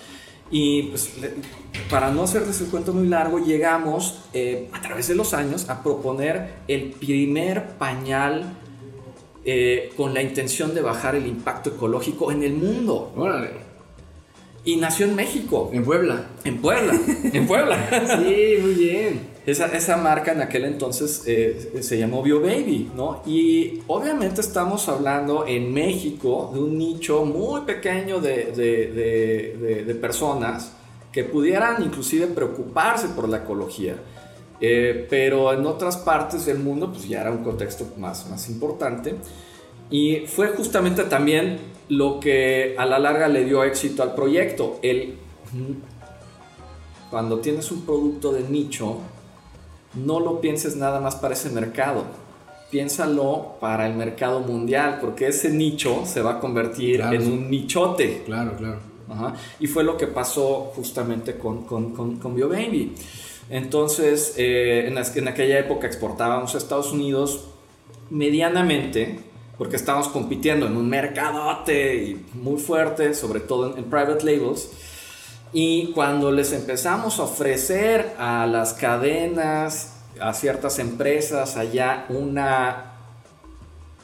Y 0.50 0.84
pues, 0.84 1.10
para 1.90 2.10
no 2.10 2.22
hacerles 2.22 2.60
el 2.60 2.68
cuento 2.68 2.92
muy 2.92 3.06
largo, 3.06 3.38
llegamos 3.38 4.20
eh, 4.32 4.68
a 4.72 4.80
través 4.80 5.08
de 5.08 5.14
los 5.14 5.34
años 5.34 5.68
a 5.68 5.82
proponer 5.82 6.54
el 6.68 6.90
primer 6.92 7.76
pañal 7.76 8.56
eh, 9.44 9.92
con 9.96 10.14
la 10.14 10.22
intención 10.22 10.74
de 10.74 10.82
bajar 10.82 11.14
el 11.14 11.26
impacto 11.26 11.70
ecológico 11.70 12.32
en 12.32 12.42
el 12.42 12.54
mundo. 12.54 13.12
Órale. 13.16 13.67
Y 14.64 14.76
nació 14.76 15.06
en 15.06 15.14
México. 15.14 15.70
En 15.72 15.84
Puebla. 15.84 16.26
En 16.44 16.58
Puebla. 16.60 16.98
en 17.32 17.46
Puebla. 17.46 17.78
sí, 18.18 18.56
muy 18.60 18.74
bien. 18.74 19.20
Esa, 19.46 19.66
esa, 19.68 19.96
marca 19.96 20.32
en 20.32 20.42
aquel 20.42 20.66
entonces 20.66 21.22
eh, 21.26 21.78
se 21.80 21.98
llamó 21.98 22.22
Bio 22.22 22.40
Baby, 22.40 22.90
¿no? 22.94 23.22
Y 23.24 23.80
obviamente 23.86 24.42
estamos 24.42 24.88
hablando 24.90 25.46
en 25.46 25.72
México 25.72 26.50
de 26.52 26.60
un 26.60 26.76
nicho 26.76 27.24
muy 27.24 27.62
pequeño 27.62 28.20
de, 28.20 28.52
de, 28.54 29.56
de, 29.58 29.84
de 29.84 29.94
personas 29.94 30.72
que 31.12 31.24
pudieran 31.24 31.82
inclusive 31.82 32.26
preocuparse 32.26 33.08
por 33.08 33.28
la 33.28 33.38
ecología. 33.38 33.96
Eh, 34.60 35.06
pero 35.08 35.52
en 35.52 35.64
otras 35.66 35.96
partes 35.98 36.44
del 36.46 36.58
mundo 36.58 36.90
pues 36.90 37.08
ya 37.08 37.20
era 37.20 37.30
un 37.30 37.44
contexto 37.44 37.86
más, 37.96 38.28
más 38.28 38.48
importante. 38.50 39.14
Y 39.90 40.26
fue 40.26 40.48
justamente 40.48 41.04
también 41.04 41.58
lo 41.88 42.20
que 42.20 42.74
a 42.78 42.84
la 42.84 42.98
larga 42.98 43.28
le 43.28 43.44
dio 43.44 43.64
éxito 43.64 44.02
al 44.02 44.14
proyecto. 44.14 44.78
El, 44.82 45.14
cuando 47.10 47.38
tienes 47.38 47.70
un 47.70 47.82
producto 47.82 48.32
de 48.32 48.42
nicho, 48.42 48.98
no 49.94 50.20
lo 50.20 50.40
pienses 50.40 50.76
nada 50.76 51.00
más 51.00 51.16
para 51.16 51.34
ese 51.34 51.50
mercado. 51.50 52.04
Piénsalo 52.70 53.56
para 53.60 53.86
el 53.86 53.94
mercado 53.94 54.40
mundial, 54.40 54.98
porque 55.00 55.28
ese 55.28 55.50
nicho 55.50 56.02
se 56.04 56.20
va 56.20 56.32
a 56.32 56.40
convertir 56.40 57.00
en 57.00 57.22
un 57.22 57.50
nichote. 57.50 58.24
Claro, 58.26 58.56
claro. 58.56 58.78
Y 59.58 59.66
fue 59.66 59.84
lo 59.84 59.96
que 59.96 60.06
pasó 60.06 60.72
justamente 60.76 61.38
con, 61.38 61.64
con, 61.64 62.18
con, 62.18 62.34
BioBaby. 62.34 62.92
Entonces, 63.48 64.34
eh, 64.36 64.86
en, 64.86 64.98
en, 64.98 65.28
aquella 65.28 65.58
época 65.58 65.86
exportábamos 65.86 66.54
a 66.54 66.58
Estados 66.58 66.92
Unidos 66.92 67.46
medianamente, 68.10 69.20
porque 69.58 69.76
estábamos 69.76 70.08
compitiendo 70.08 70.66
en 70.66 70.76
un 70.76 70.88
mercadote 70.88 72.18
muy 72.34 72.60
fuerte, 72.60 73.12
sobre 73.12 73.40
todo 73.40 73.72
en, 73.72 73.78
en 73.78 73.84
private 73.84 74.24
labels. 74.24 74.70
Y 75.52 75.92
cuando 75.92 76.30
les 76.30 76.52
empezamos 76.52 77.18
a 77.18 77.24
ofrecer 77.24 78.14
a 78.18 78.46
las 78.46 78.74
cadenas, 78.74 79.94
a 80.20 80.32
ciertas 80.32 80.78
empresas 80.78 81.56
allá, 81.56 82.06
una 82.08 82.92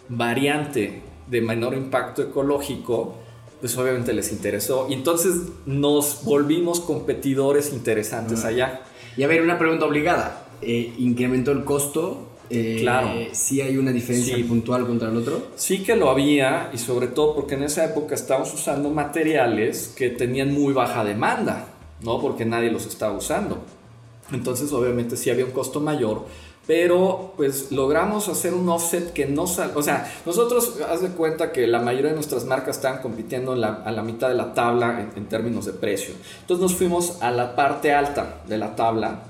variante 0.08 1.02
de 1.28 1.40
menor 1.40 1.74
impacto 1.74 2.22
ecológico, 2.22 3.14
pues 3.60 3.76
obviamente 3.78 4.12
les 4.12 4.32
interesó. 4.32 4.86
Y 4.90 4.94
entonces 4.94 5.34
nos 5.66 6.24
volvimos 6.24 6.80
competidores 6.80 7.72
interesantes 7.72 8.44
allá. 8.44 8.82
Y 9.16 9.22
a 9.22 9.28
ver, 9.28 9.42
una 9.42 9.58
pregunta 9.58 9.86
obligada. 9.86 10.46
Eh, 10.60 10.94
¿Incrementó 10.98 11.52
el 11.52 11.64
costo? 11.64 12.28
Eh, 12.50 12.78
claro. 12.80 13.10
¿Sí 13.32 13.60
hay 13.60 13.76
una 13.76 13.92
diferencia 13.92 14.36
puntual 14.46 14.86
contra 14.86 15.08
el 15.08 15.16
otro? 15.16 15.48
Sí 15.56 15.82
que 15.82 15.96
lo 15.96 16.10
había 16.10 16.70
y 16.72 16.78
sobre 16.78 17.08
todo 17.08 17.34
porque 17.34 17.54
en 17.54 17.64
esa 17.64 17.84
época 17.84 18.14
estábamos 18.14 18.52
usando 18.52 18.90
materiales 18.90 19.92
que 19.96 20.10
tenían 20.10 20.52
muy 20.52 20.72
baja 20.72 21.04
demanda, 21.04 21.68
¿no? 22.02 22.20
Porque 22.20 22.44
nadie 22.44 22.70
los 22.70 22.86
estaba 22.86 23.16
usando. 23.16 23.62
Entonces 24.32 24.72
obviamente 24.72 25.16
sí 25.16 25.30
había 25.30 25.44
un 25.44 25.50
costo 25.50 25.80
mayor, 25.80 26.24
pero 26.66 27.34
pues 27.36 27.70
logramos 27.72 28.28
hacer 28.28 28.54
un 28.54 28.68
offset 28.68 29.12
que 29.12 29.26
no 29.26 29.46
sale, 29.46 29.72
o 29.74 29.82
sea, 29.82 30.10
nosotros 30.24 30.78
haz 30.88 31.02
de 31.02 31.10
cuenta 31.10 31.52
que 31.52 31.66
la 31.66 31.80
mayoría 31.80 32.10
de 32.10 32.14
nuestras 32.14 32.46
marcas 32.46 32.76
estaban 32.76 33.02
compitiendo 33.02 33.52
a 33.52 33.92
la 33.92 34.02
mitad 34.02 34.28
de 34.28 34.34
la 34.34 34.54
tabla 34.54 35.10
en, 35.14 35.26
términos 35.26 35.66
de 35.66 35.72
precio. 35.72 36.14
Entonces 36.40 36.62
nos 36.62 36.74
fuimos 36.74 37.20
a 37.20 37.30
la 37.30 37.54
parte 37.54 37.92
alta 37.92 38.42
de 38.48 38.56
la 38.56 38.76
tabla, 38.76 39.24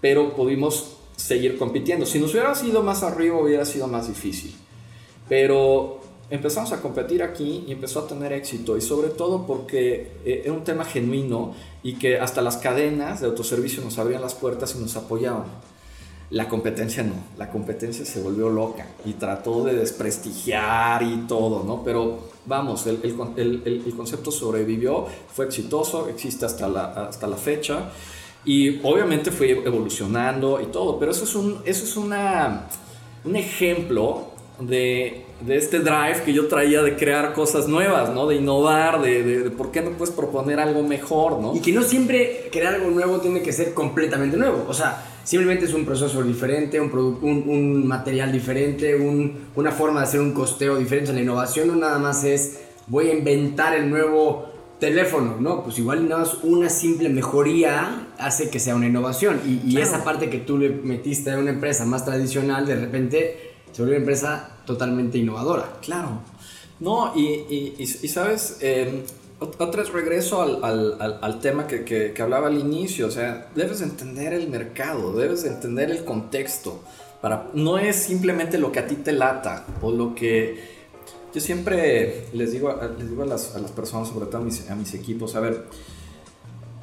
pero 0.00 0.34
pudimos 0.34 0.96
seguir 1.16 1.58
compitiendo. 1.58 2.06
Si 2.06 2.18
nos 2.18 2.32
hubiera 2.32 2.54
sido 2.54 2.82
más 2.82 3.02
arriba 3.02 3.38
hubiera 3.38 3.64
sido 3.64 3.86
más 3.86 4.08
difícil. 4.08 4.54
Pero 5.28 6.00
empezamos 6.30 6.72
a 6.72 6.80
competir 6.80 7.22
aquí 7.22 7.64
y 7.66 7.72
empezó 7.72 8.00
a 8.00 8.06
tener 8.06 8.32
éxito 8.32 8.76
y 8.76 8.80
sobre 8.80 9.08
todo 9.08 9.46
porque 9.46 10.12
eh, 10.24 10.42
era 10.44 10.52
un 10.52 10.64
tema 10.64 10.84
genuino 10.84 11.54
y 11.82 11.94
que 11.94 12.18
hasta 12.18 12.40
las 12.42 12.56
cadenas 12.56 13.20
de 13.20 13.26
autoservicio 13.26 13.82
nos 13.82 13.98
abrían 13.98 14.22
las 14.22 14.34
puertas 14.34 14.74
y 14.74 14.78
nos 14.78 14.96
apoyaban. 14.96 15.44
La 16.30 16.48
competencia 16.48 17.02
no, 17.02 17.14
la 17.36 17.50
competencia 17.50 18.04
se 18.04 18.20
volvió 18.20 18.48
loca 18.48 18.86
y 19.04 19.12
trató 19.12 19.62
de 19.62 19.74
desprestigiar 19.74 21.02
y 21.02 21.26
todo, 21.28 21.62
¿no? 21.64 21.84
Pero 21.84 22.18
vamos, 22.46 22.86
el, 22.86 22.98
el, 23.36 23.62
el, 23.64 23.94
concepto 23.94 24.30
sobrevivió, 24.30 25.06
fue 25.32 25.44
exitoso, 25.44 26.08
existe 26.08 26.46
hasta 26.46 26.66
la, 26.68 27.08
hasta 27.08 27.26
la 27.26 27.36
fecha 27.36 27.90
y 28.44 28.80
obviamente 28.82 29.30
fue 29.30 29.50
evolucionando 29.50 30.60
y 30.60 30.66
todo, 30.66 30.98
pero 30.98 31.12
eso 31.12 31.24
es 31.24 31.34
un, 31.34 31.60
eso 31.64 31.84
es 31.84 31.96
una, 31.96 32.68
un 33.24 33.36
ejemplo 33.36 34.32
de, 34.60 35.24
de, 35.40 35.56
este 35.56 35.80
drive 35.80 36.22
que 36.24 36.32
yo 36.32 36.46
traía 36.46 36.82
de 36.82 36.96
crear 36.96 37.32
cosas 37.32 37.66
nuevas, 37.66 38.10
¿no? 38.10 38.26
De 38.26 38.36
innovar, 38.36 39.00
de, 39.00 39.22
de, 39.22 39.50
por 39.50 39.70
qué 39.70 39.82
no 39.82 39.90
puedes 39.90 40.14
proponer 40.14 40.60
algo 40.60 40.82
mejor, 40.82 41.40
¿no? 41.40 41.56
Y 41.56 41.60
que 41.60 41.72
no 41.72 41.82
siempre 41.82 42.48
crear 42.52 42.74
algo 42.74 42.90
nuevo 42.90 43.18
tiene 43.18 43.42
que 43.42 43.52
ser 43.52 43.74
completamente 43.74 44.36
nuevo, 44.36 44.64
o 44.68 44.74
sea 44.74 45.10
Simplemente 45.24 45.64
es 45.64 45.72
un 45.72 45.86
proceso 45.86 46.22
diferente, 46.22 46.78
un, 46.78 46.92
un, 46.92 47.48
un 47.48 47.86
material 47.88 48.30
diferente, 48.30 48.94
un, 48.94 49.48
una 49.56 49.72
forma 49.72 50.00
de 50.00 50.06
hacer 50.06 50.20
un 50.20 50.32
costeo 50.32 50.76
diferente. 50.76 51.14
La 51.14 51.22
innovación 51.22 51.68
no 51.68 51.76
nada 51.76 51.98
más 51.98 52.24
es 52.24 52.60
voy 52.86 53.08
a 53.08 53.14
inventar 53.14 53.74
el 53.74 53.88
nuevo 53.88 54.53
teléfono, 54.78 55.36
¿no? 55.40 55.62
Pues 55.62 55.78
igual 55.78 56.08
nada 56.08 56.22
más 56.22 56.38
una 56.42 56.68
simple 56.68 57.08
mejoría 57.08 58.08
hace 58.18 58.50
que 58.50 58.60
sea 58.60 58.74
una 58.74 58.86
innovación. 58.86 59.40
Y, 59.46 59.70
y 59.70 59.80
esa 59.80 60.04
parte 60.04 60.30
que 60.30 60.38
tú 60.38 60.58
le 60.58 60.70
metiste 60.70 61.30
a 61.30 61.38
una 61.38 61.50
empresa 61.50 61.84
más 61.84 62.04
tradicional, 62.04 62.66
de 62.66 62.76
repente 62.76 63.54
se 63.72 63.82
vuelve 63.82 63.96
una 63.96 64.02
empresa 64.02 64.58
totalmente 64.66 65.18
innovadora. 65.18 65.78
Claro. 65.82 66.20
No, 66.80 67.12
y, 67.14 67.22
y, 67.22 67.74
y 67.78 68.08
sabes, 68.08 68.58
eh, 68.60 69.04
otra 69.38 69.82
vez 69.82 69.92
regreso 69.92 70.42
al, 70.42 70.62
al, 70.62 71.18
al 71.20 71.40
tema 71.40 71.66
que, 71.66 71.84
que, 71.84 72.12
que, 72.12 72.22
hablaba 72.22 72.48
al 72.48 72.58
inicio, 72.58 73.06
o 73.06 73.10
sea, 73.10 73.48
debes 73.54 73.80
entender 73.80 74.32
el 74.32 74.48
mercado, 74.48 75.12
debes 75.14 75.44
entender 75.44 75.90
el 75.90 76.04
contexto. 76.04 76.80
Para, 77.20 77.48
no 77.54 77.78
es 77.78 77.96
simplemente 77.96 78.58
lo 78.58 78.70
que 78.70 78.80
a 78.80 78.86
ti 78.86 78.96
te 78.96 79.12
lata 79.12 79.64
o 79.80 79.92
lo 79.92 80.14
que... 80.14 80.73
Yo 81.34 81.40
siempre 81.40 82.28
les 82.32 82.52
digo, 82.52 82.72
les 82.96 83.10
digo 83.10 83.24
a, 83.24 83.26
las, 83.26 83.56
a 83.56 83.58
las 83.58 83.72
personas, 83.72 84.08
sobre 84.08 84.26
todo 84.26 84.38
a 84.38 84.44
mis, 84.44 84.70
a 84.70 84.76
mis 84.76 84.94
equipos, 84.94 85.34
a 85.34 85.40
ver, 85.40 85.64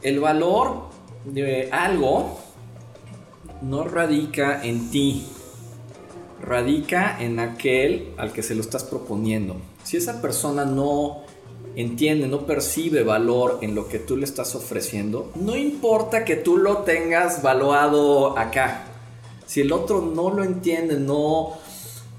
el 0.02 0.20
valor 0.20 0.90
de 1.24 1.70
algo 1.72 2.38
no 3.62 3.86
radica 3.86 4.62
en 4.62 4.92
ti, 4.92 5.26
radica 6.42 7.16
en 7.24 7.40
aquel 7.40 8.14
al 8.18 8.34
que 8.34 8.44
se 8.44 8.54
lo 8.54 8.60
estás 8.60 8.84
proponiendo. 8.84 9.56
Si 9.86 9.96
esa 9.96 10.22
persona 10.22 10.66
no 10.66 11.22
entiende, 11.78 12.28
no 12.28 12.46
percibe 12.46 13.04
valor 13.04 13.60
en 13.62 13.74
lo 13.74 13.88
que 13.88 14.00
tú 14.00 14.18
le 14.18 14.26
estás 14.26 14.54
ofreciendo, 14.56 15.32
no 15.36 15.56
importa 15.56 16.26
que 16.26 16.36
tú 16.36 16.58
lo 16.58 16.80
tengas 16.80 17.42
valuado 17.42 18.38
acá. 18.38 18.84
Si 19.46 19.62
el 19.62 19.72
otro 19.72 20.02
no 20.02 20.30
lo 20.30 20.44
entiende, 20.44 21.00
no 21.00 21.54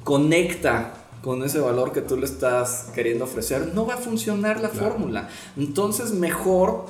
conecta 0.03 1.02
con 1.23 1.43
ese 1.45 1.61
valor 1.61 1.93
que 1.93 2.03
tú 2.03 2.17
le 2.17 2.27
estás 2.27 2.87
queriendo 2.95 3.25
ofrecer, 3.25 3.73
no 3.75 3.87
va 3.87 3.95
a 3.95 3.99
funcionar 3.99 4.61
la 4.61 4.69
fórmula. 4.69 5.29
Entonces 5.57 6.13
mejor 6.13 6.87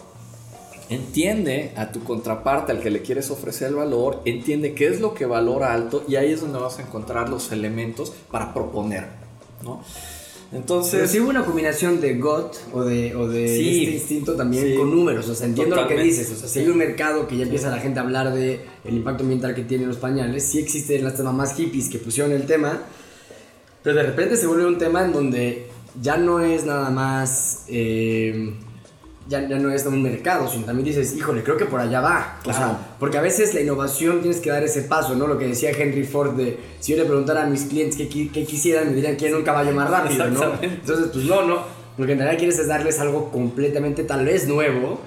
entiende 0.89 1.73
a 1.77 1.93
tu 1.93 2.03
contraparte 2.03 2.73
al 2.73 2.81
que 2.81 2.91
le 2.91 3.03
quieres 3.03 3.31
ofrecer 3.31 3.69
el 3.69 3.75
valor, 3.77 4.21
entiende 4.25 4.75
qué 4.75 4.89
es 4.89 5.01
lo 5.01 5.15
que 5.15 5.27
valora 5.27 5.73
alto 5.73 6.05
y 6.09 6.17
ahí 6.17 6.33
es 6.33 6.41
donde 6.41 6.59
vas 6.59 6.79
a 6.79 6.83
encontrar 6.83 7.29
los 7.29 7.53
elementos 7.53 8.13
para 8.31 8.53
proponer, 8.53 9.07
¿no? 9.63 9.83
Entonces. 10.53 10.93
Pero 10.93 11.09
sí 11.09 11.21
hubo 11.21 11.31
una 11.31 11.45
combinación 11.45 12.01
de 12.01 12.17
GOT 12.17 12.57
o 12.75 12.85
de, 12.85 13.17
o 13.17 13.27
de 13.27 13.45
este 13.45 13.95
instinto 13.95 14.35
también 14.35 14.77
con 14.77 14.91
números. 14.91 15.29
O 15.29 15.35
sea, 15.35 15.47
entiendo 15.47 15.77
lo 15.77 15.89
que 15.89 15.97
dices. 15.97 16.31
O 16.31 16.37
sea, 16.37 16.49
si 16.49 16.61
hay 16.61 16.69
un 16.69 16.77
mercado 16.77 17.27
que 17.27 17.39
ya 17.39 17.45
empieza 17.45 17.71
la 17.71 17.79
gente 17.79 18.01
a 18.01 18.03
hablar 18.03 18.35
de 18.35 18.61
el 18.85 18.95
impacto 18.95 19.23
ambiental 19.23 19.55
que 19.55 19.63
tienen 19.63 19.89
los 19.89 19.97
pañales, 19.97 20.45
sí 20.45 20.59
existen 20.59 21.05
las 21.05 21.19
mamás 21.21 21.55
hippies 21.55 21.89
que 21.89 21.99
pusieron 21.99 22.33
el 22.33 22.45
tema. 22.45 22.83
Pero 23.83 23.97
de 23.97 24.03
repente 24.03 24.37
se 24.37 24.47
vuelve 24.47 24.67
un 24.67 24.79
tema 24.79 25.05
en 25.05 25.13
donde 25.13 25.69
ya 26.01 26.17
no 26.17 26.41
es 26.41 26.65
nada 26.65 26.91
más. 26.91 27.65
Eh, 27.69 28.55
ya, 29.29 29.41
no 29.41 29.71
es 29.71 29.87
un 29.87 30.03
mercado, 30.03 30.49
sino 30.49 30.65
también 30.65 30.85
dices, 30.85 31.15
híjole, 31.17 31.43
creo 31.43 31.57
que 31.57 31.65
por 31.65 31.81
allá 31.81 32.01
va. 32.01 32.41
O 32.45 32.53
sea, 32.53 32.95
porque 32.99 33.19
a 33.19 33.21
veces 33.21 33.55
la 33.55 33.61
innovación 33.61 34.21
tienes 34.21 34.41
que 34.41 34.51
dar 34.51 34.63
ese 34.63 34.83
paso, 34.83 35.15
¿no? 35.15 35.27
Lo 35.27 35.39
que 35.39 35.47
decía 35.47 35.71
Henry 35.71 36.05
Ford 36.05 36.33
de, 36.35 36.59
si 36.81 36.93
yo 36.93 36.99
le 36.99 37.05
preguntara 37.05 37.45
a 37.45 37.47
mis 37.47 37.65
clientes 37.65 37.97
qué, 37.97 38.09
qué 38.09 38.45
quisieran, 38.45 38.89
me 38.89 38.95
dirían 38.95 39.17
quieren 39.17 39.37
un 39.37 39.45
caballo 39.45 39.73
más 39.73 39.89
rápido, 39.89 40.29
¿no? 40.29 40.53
Entonces, 40.61 41.07
pues 41.13 41.25
no, 41.25 41.47
no. 41.47 41.63
Lo 41.99 42.07
que 42.07 42.13
en 42.13 42.19
realidad 42.19 42.39
quieres 42.39 42.59
es 42.59 42.69
darles 42.69 43.01
algo 43.01 43.31
completamente 43.31 44.05
tal 44.05 44.25
vez 44.25 44.49
nuevo, 44.49 45.01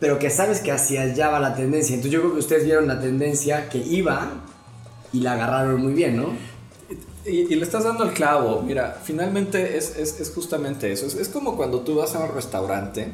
pero 0.00 0.18
que 0.18 0.28
sabes 0.30 0.60
que 0.60 0.72
hacia 0.72 1.02
allá 1.02 1.30
va 1.30 1.40
la 1.40 1.54
tendencia. 1.54 1.94
Entonces 1.94 2.12
yo 2.12 2.20
creo 2.20 2.32
que 2.34 2.40
ustedes 2.40 2.64
vieron 2.64 2.86
la 2.86 3.00
tendencia 3.00 3.68
que 3.68 3.78
iba 3.78 4.32
y 5.12 5.20
la 5.20 5.32
agarraron 5.32 5.80
muy 5.80 5.92
bien, 5.92 6.16
¿no? 6.16 6.32
Y, 7.30 7.54
le 7.54 7.62
estás 7.62 7.84
dando 7.84 8.04
el 8.04 8.12
clavo. 8.12 8.62
Mira, 8.62 9.00
finalmente 9.02 9.76
es, 9.76 9.96
es, 9.96 10.20
es 10.20 10.30
justamente 10.30 10.90
eso. 10.90 11.06
Es, 11.06 11.14
es, 11.14 11.28
como 11.28 11.56
cuando 11.56 11.80
tú 11.80 11.96
vas 11.96 12.14
a 12.14 12.20
un 12.20 12.34
restaurante 12.34 13.12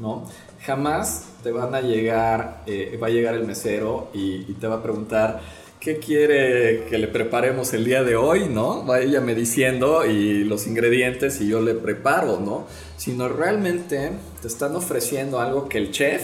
¿no? 0.00 0.24
Jamás 0.64 1.26
te 1.42 1.52
van 1.52 1.74
a 1.74 1.80
llegar, 1.80 2.62
eh, 2.66 2.98
va 3.02 3.06
a 3.06 3.10
llegar 3.10 3.34
el 3.34 3.44
mesero 3.44 4.08
y, 4.12 4.40
te 4.54 4.66
va 4.66 4.76
a 4.76 4.82
preguntar, 4.82 5.40
¿qué 5.80 5.98
quiere 5.98 6.84
que 6.88 6.98
le 6.98 7.08
preparemos 7.08 7.72
el 7.72 7.84
día 7.84 8.02
de 8.02 8.16
hoy, 8.16 8.48
no? 8.48 8.82
me 8.82 9.34
diciendo 9.34 10.04
y 10.04 10.44
los 10.44 10.66
ingredientes 10.66 11.40
y 11.40 11.48
yo 11.48 11.60
le 11.60 11.74
preparo, 11.74 12.40
¿no? 12.40 12.66
Sino 12.96 13.28
realmente 13.28 14.12
te 14.40 14.48
están 14.48 14.74
ofreciendo 14.76 15.40
algo 15.40 15.68
que 15.68 15.78
el 15.78 15.90
chef, 15.92 16.22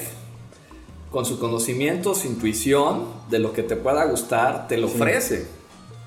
con 1.11 1.26
su 1.26 1.38
conocimiento, 1.38 2.14
su 2.14 2.26
intuición 2.26 3.04
de 3.30 3.38
lo 3.38 3.52
que 3.52 3.62
te 3.62 3.76
pueda 3.76 4.04
gustar, 4.06 4.66
te 4.66 4.78
lo 4.78 4.87
ofrece, 4.87 5.46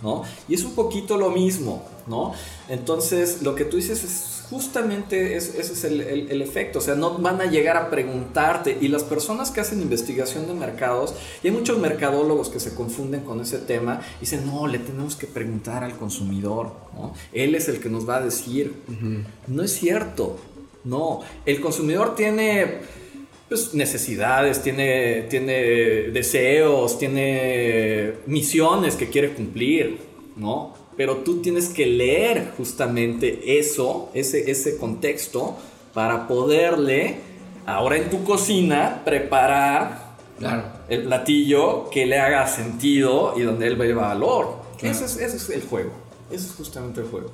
¿no? 0.05 0.21
Y 0.47 0.53
es 0.53 0.63
un 0.63 0.73
poquito 0.75 1.17
lo 1.17 1.31
mismo, 1.31 1.83
¿no? 2.05 2.33
Entonces, 2.69 3.41
lo 3.41 3.55
que 3.55 3.65
tú 3.65 3.77
dices 3.77 4.03
es 4.03 4.43
justamente 4.51 5.35
ese 5.35 5.59
es 5.59 5.83
el, 5.83 5.99
el, 6.01 6.41
efecto, 6.43 6.77
o 6.77 6.81
sea, 6.81 6.93
no 6.93 7.17
van 7.17 7.41
a 7.41 7.45
llegar 7.45 7.75
a 7.75 7.89
preguntarte 7.89 8.77
y 8.79 8.87
las 8.87 9.03
personas 9.03 9.49
que 9.49 9.61
hacen 9.61 9.81
investigación 9.81 10.45
de 10.45 10.53
mercados, 10.53 11.15
y 11.41 11.47
hay 11.47 11.53
muchos 11.53 11.79
mercadólogos 11.79 12.49
que 12.49 12.59
se 12.59 12.75
confunden 12.75 13.21
con 13.21 13.41
ese 13.41 13.57
tema, 13.57 14.01
y 14.17 14.21
dicen, 14.21 14.45
no, 14.45 14.67
le 14.67 14.77
tenemos 14.77 15.15
que 15.15 15.25
preguntar 15.25 15.83
al 15.83 15.97
consumidor, 15.97 16.73
¿no? 16.93 17.13
Él 17.33 17.55
es 17.55 17.67
el 17.67 17.79
que 17.79 17.89
nos 17.89 18.07
va 18.07 18.17
a 18.17 18.21
decir, 18.21 18.75
no 19.47 19.63
es 19.63 19.71
cierto, 19.71 20.37
no, 20.83 21.21
el 21.47 21.59
consumidor 21.59 22.15
tiene 22.15 22.81
pues, 23.49 23.73
necesidades, 23.73 24.61
tiene, 24.61 25.23
tiene 25.29 25.53
deseos, 26.11 26.97
tiene 26.97 28.13
misiones 28.25 28.95
que 28.95 29.09
quiere 29.09 29.33
cumplir, 29.33 29.99
¿no? 30.35 30.73
Pero 30.97 31.17
tú 31.17 31.41
tienes 31.41 31.69
que 31.69 31.85
leer 31.85 32.53
justamente 32.57 33.59
eso, 33.59 34.09
ese, 34.13 34.49
ese 34.49 34.77
contexto, 34.77 35.57
para 35.93 36.27
poderle, 36.27 37.17
ahora 37.65 37.97
en 37.97 38.09
tu 38.09 38.23
cocina, 38.23 39.01
preparar 39.03 40.15
el 40.89 41.03
platillo 41.03 41.89
que 41.89 42.05
le 42.05 42.19
haga 42.19 42.47
sentido 42.47 43.33
y 43.37 43.41
donde 43.41 43.67
él 43.67 43.75
vea 43.75 43.95
valor. 43.95 44.55
Ese, 44.81 45.05
es, 45.05 45.17
ese 45.17 45.37
es 45.37 45.49
el 45.49 45.61
juego. 45.63 45.91
Ese 46.29 46.47
es 46.47 46.53
justamente 46.53 47.01
el 47.01 47.07
juego. 47.07 47.31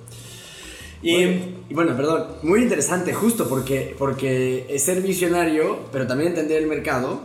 Y, 1.01 1.73
bueno, 1.73 1.95
perdón, 1.97 2.27
muy 2.43 2.61
interesante 2.61 3.13
justo 3.13 3.49
porque, 3.49 3.95
porque 3.97 4.67
es 4.69 4.83
ser 4.83 5.01
visionario, 5.01 5.79
pero 5.91 6.05
también 6.05 6.29
entender 6.29 6.61
el 6.61 6.67
mercado 6.67 7.21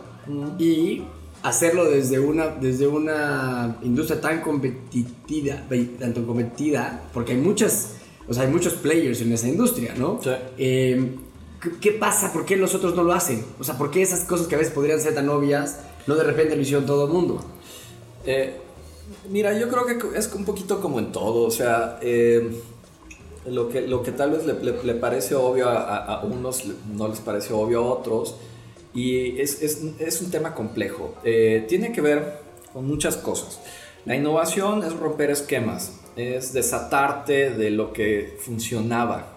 y 0.57 1.03
hacerlo 1.43 1.85
desde 1.85 2.19
una, 2.19 2.47
desde 2.47 2.87
una 2.87 3.77
industria 3.83 4.19
tan 4.19 4.41
competitiva, 4.41 5.61
tanto 5.99 6.25
competida, 6.25 7.03
porque 7.13 7.33
hay 7.33 7.37
muchas, 7.37 7.97
o 8.27 8.33
sea, 8.33 8.43
hay 8.43 8.49
muchos 8.49 8.73
players 8.73 9.21
en 9.21 9.31
esa 9.31 9.47
industria, 9.47 9.93
¿no? 9.95 10.19
Em, 10.57 11.17
¿qué, 11.79 11.91
pasa? 11.91 12.33
¿Por 12.33 12.45
qué 12.45 12.57
los 12.57 12.73
otros 12.73 12.95
no 12.95 13.03
lo 13.03 13.13
hacen? 13.13 13.45
O 13.59 13.63
sea, 13.63 13.77
¿por 13.77 13.91
qué 13.91 14.01
esas 14.01 14.21
cosas 14.21 14.47
que 14.47 14.55
a 14.55 14.57
veces 14.57 14.73
podrían 14.73 14.99
ser 14.99 15.13
tan 15.13 15.29
obvias, 15.29 15.81
no 16.07 16.15
de 16.15 16.23
repente 16.23 16.55
lo 16.55 16.63
hicieron 16.63 16.85
todo 16.87 17.05
el 17.05 17.13
mundo? 17.13 17.39
Eh, 18.25 18.57
mira, 19.29 19.57
yo 19.57 19.69
creo 19.69 19.85
que 19.85 20.17
es 20.17 20.33
un 20.33 20.45
poquito 20.45 20.81
como 20.81 20.97
en 20.97 21.11
todo, 21.11 21.43
o 21.43 21.51
sea... 21.51 21.99
Em, 22.01 22.49
lo 23.47 23.69
que, 23.69 23.81
lo 23.87 24.03
que 24.03 24.11
tal 24.11 24.31
vez 24.31 24.45
le, 24.45 24.93
parece 24.95 25.35
obvio 25.35 25.69
a, 25.69 26.21
unos, 26.23 26.65
no 26.93 27.07
les 27.07 27.19
parece 27.19 27.53
obvio 27.53 27.79
a 27.79 27.85
otros, 27.85 28.35
y 28.93 29.39
es, 29.39 29.61
es, 29.61 29.83
es 29.99 30.21
un 30.21 30.31
tema 30.31 30.53
complejo. 30.53 31.15
Eh, 31.23 31.65
tiene 31.67 31.91
que 31.91 32.01
ver 32.01 32.39
con 32.73 32.87
muchas 32.87 33.17
cosas. 33.17 33.59
La 34.05 34.15
innovación 34.15 34.83
es 34.83 34.93
romper 34.93 35.31
esquemas, 35.31 35.99
es 36.15 36.53
desatarte 36.53 37.51
de 37.51 37.69
lo 37.69 37.93
que 37.93 38.37
funcionaba, 38.39 39.33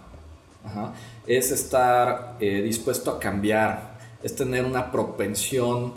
es 1.26 1.50
estar 1.50 2.36
eh, 2.40 2.62
dispuesto 2.62 3.10
a 3.10 3.18
cambiar, 3.18 3.98
es 4.22 4.34
tener 4.34 4.64
una 4.64 4.92
propensión 4.92 5.94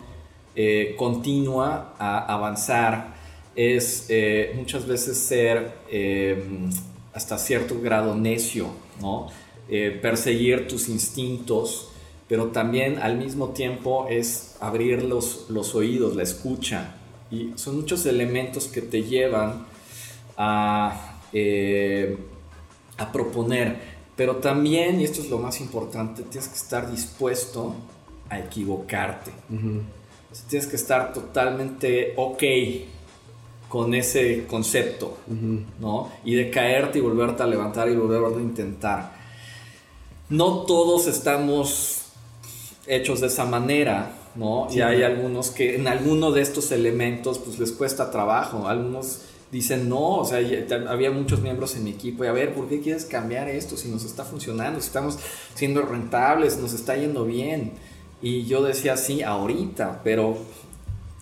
eh, 0.56 0.94
continua 0.96 1.94
a 1.98 2.32
avanzar, 2.32 3.14
es 3.54 4.08
muchas 4.56 4.86
veces 4.86 5.16
ser 5.18 5.74
hasta 7.14 7.38
cierto 7.38 7.80
grado 7.80 8.14
necio, 8.14 8.68
¿no? 9.00 9.28
Eh, 9.68 9.98
perseguir 10.02 10.68
tus 10.68 10.88
instintos, 10.88 11.88
pero 12.28 12.48
también 12.48 12.98
al 12.98 13.16
mismo 13.16 13.50
tiempo 13.50 14.06
es 14.10 14.56
abrir 14.60 15.02
los, 15.04 15.46
los 15.48 15.74
oídos, 15.74 16.16
la 16.16 16.22
escucha. 16.22 16.96
Y 17.30 17.52
son 17.56 17.76
muchos 17.76 18.04
elementos 18.06 18.66
que 18.66 18.82
te 18.82 19.02
llevan 19.02 19.64
a, 20.36 21.20
eh, 21.32 22.18
a 22.98 23.10
proponer. 23.12 23.94
Pero 24.16 24.36
también, 24.36 25.00
y 25.00 25.04
esto 25.04 25.22
es 25.22 25.30
lo 25.30 25.38
más 25.38 25.60
importante, 25.60 26.22
tienes 26.22 26.48
que 26.48 26.56
estar 26.56 26.90
dispuesto 26.90 27.74
a 28.28 28.38
equivocarte. 28.38 29.32
Tienes 30.48 30.66
que 30.66 30.76
estar 30.76 31.12
totalmente 31.12 32.14
ok 32.16 32.42
con 33.74 33.92
ese 33.92 34.46
concepto, 34.46 35.16
¿no? 35.80 36.08
Y 36.24 36.36
de 36.36 36.48
caerte 36.48 36.98
y 36.98 37.00
volverte 37.00 37.42
a 37.42 37.46
levantar 37.48 37.88
y 37.88 37.96
volver 37.96 38.22
a 38.22 38.40
intentar. 38.40 39.16
No 40.28 40.58
todos 40.58 41.08
estamos 41.08 42.04
hechos 42.86 43.20
de 43.20 43.26
esa 43.26 43.46
manera, 43.46 44.12
¿no? 44.36 44.68
y 44.70 44.80
hay 44.80 45.02
algunos 45.02 45.50
que 45.50 45.74
en 45.74 45.88
alguno 45.88 46.30
de 46.30 46.42
estos 46.42 46.70
elementos 46.70 47.40
pues 47.40 47.58
les 47.58 47.72
cuesta 47.72 48.12
trabajo, 48.12 48.68
algunos 48.68 49.22
dicen 49.50 49.88
no, 49.88 50.18
o 50.18 50.24
sea, 50.24 50.38
había 50.88 51.10
muchos 51.10 51.40
miembros 51.40 51.74
en 51.74 51.82
mi 51.82 51.90
equipo 51.90 52.24
y 52.24 52.28
a 52.28 52.32
ver, 52.32 52.54
¿por 52.54 52.68
qué 52.68 52.80
quieres 52.80 53.04
cambiar 53.06 53.48
esto 53.48 53.76
si 53.76 53.88
nos 53.88 54.04
está 54.04 54.24
funcionando, 54.24 54.80
si 54.80 54.86
estamos 54.86 55.18
siendo 55.56 55.82
rentables, 55.82 56.58
nos 56.58 56.74
está 56.74 56.94
yendo 56.94 57.24
bien? 57.24 57.72
Y 58.22 58.44
yo 58.44 58.62
decía, 58.62 58.96
sí, 58.96 59.22
ahorita, 59.22 60.00
pero 60.04 60.38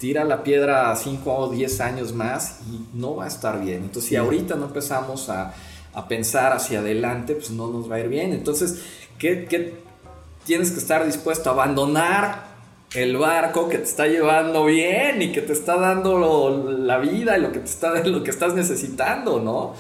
tira 0.03 0.25
la 0.25 0.43
piedra 0.43 0.97
5 0.97 1.33
o 1.33 1.49
10 1.49 1.81
años 1.81 2.13
más 2.13 2.59
y 2.69 2.99
no 2.99 3.15
va 3.15 3.27
a 3.27 3.29
estar 3.29 3.61
bien. 3.61 3.85
Entonces, 3.85 4.09
si 4.09 4.17
ahorita 4.17 4.57
no 4.57 4.65
empezamos 4.65 5.29
a, 5.29 5.55
a, 5.95 6.09
pensar 6.09 6.53
hacia 6.53 6.81
adelante, 6.81 7.37
pues 7.37 7.53
no 7.53 7.69
nos 7.69 7.89
va 7.89 7.95
a 7.95 8.01
ir 8.01 8.09
bien. 8.09 8.33
Entonces, 8.33 8.83
¿qué, 9.17 9.45
¿qué, 9.45 9.75
tienes 10.45 10.73
que 10.73 10.81
estar 10.81 11.07
dispuesto 11.07 11.51
a 11.51 11.53
abandonar 11.53 12.47
el 12.95 13.17
barco 13.17 13.69
que 13.69 13.79
te 13.79 13.85
está 13.85 14.09
llevando 14.09 14.65
bien 14.65 15.23
y 15.23 15.31
que 15.31 15.41
te 15.41 15.53
está 15.53 15.77
dando 15.77 16.51
la 16.81 16.99
vida 16.99 17.39
y 17.39 17.41
lo 17.41 17.53
que, 17.53 17.61
te 17.61 17.71
está, 17.71 17.95
lo 18.05 18.25
que 18.25 18.33
estás 18.33 18.55
necesitando, 18.55 19.39
¿no? 19.39 19.75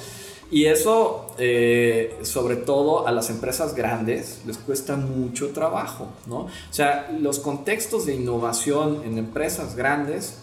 Y 0.53 0.67
eso, 0.67 1.35
eh, 1.39 2.19
sobre 2.21 2.57
todo 2.57 3.09
a 3.09 3.11
las 3.11 3.31
empresas 3.31 3.75
grandes, 3.75 4.43
les 4.47 4.59
cuesta 4.59 4.97
mucho 4.97 5.49
trabajo, 5.49 6.09
¿no? 6.27 6.41
O 6.41 6.51
sea, 6.69 7.11
los 7.19 7.39
contextos 7.39 8.05
de 8.05 8.17
innovación 8.17 9.01
en 9.07 9.17
empresas 9.17 9.75
grandes 9.75 10.43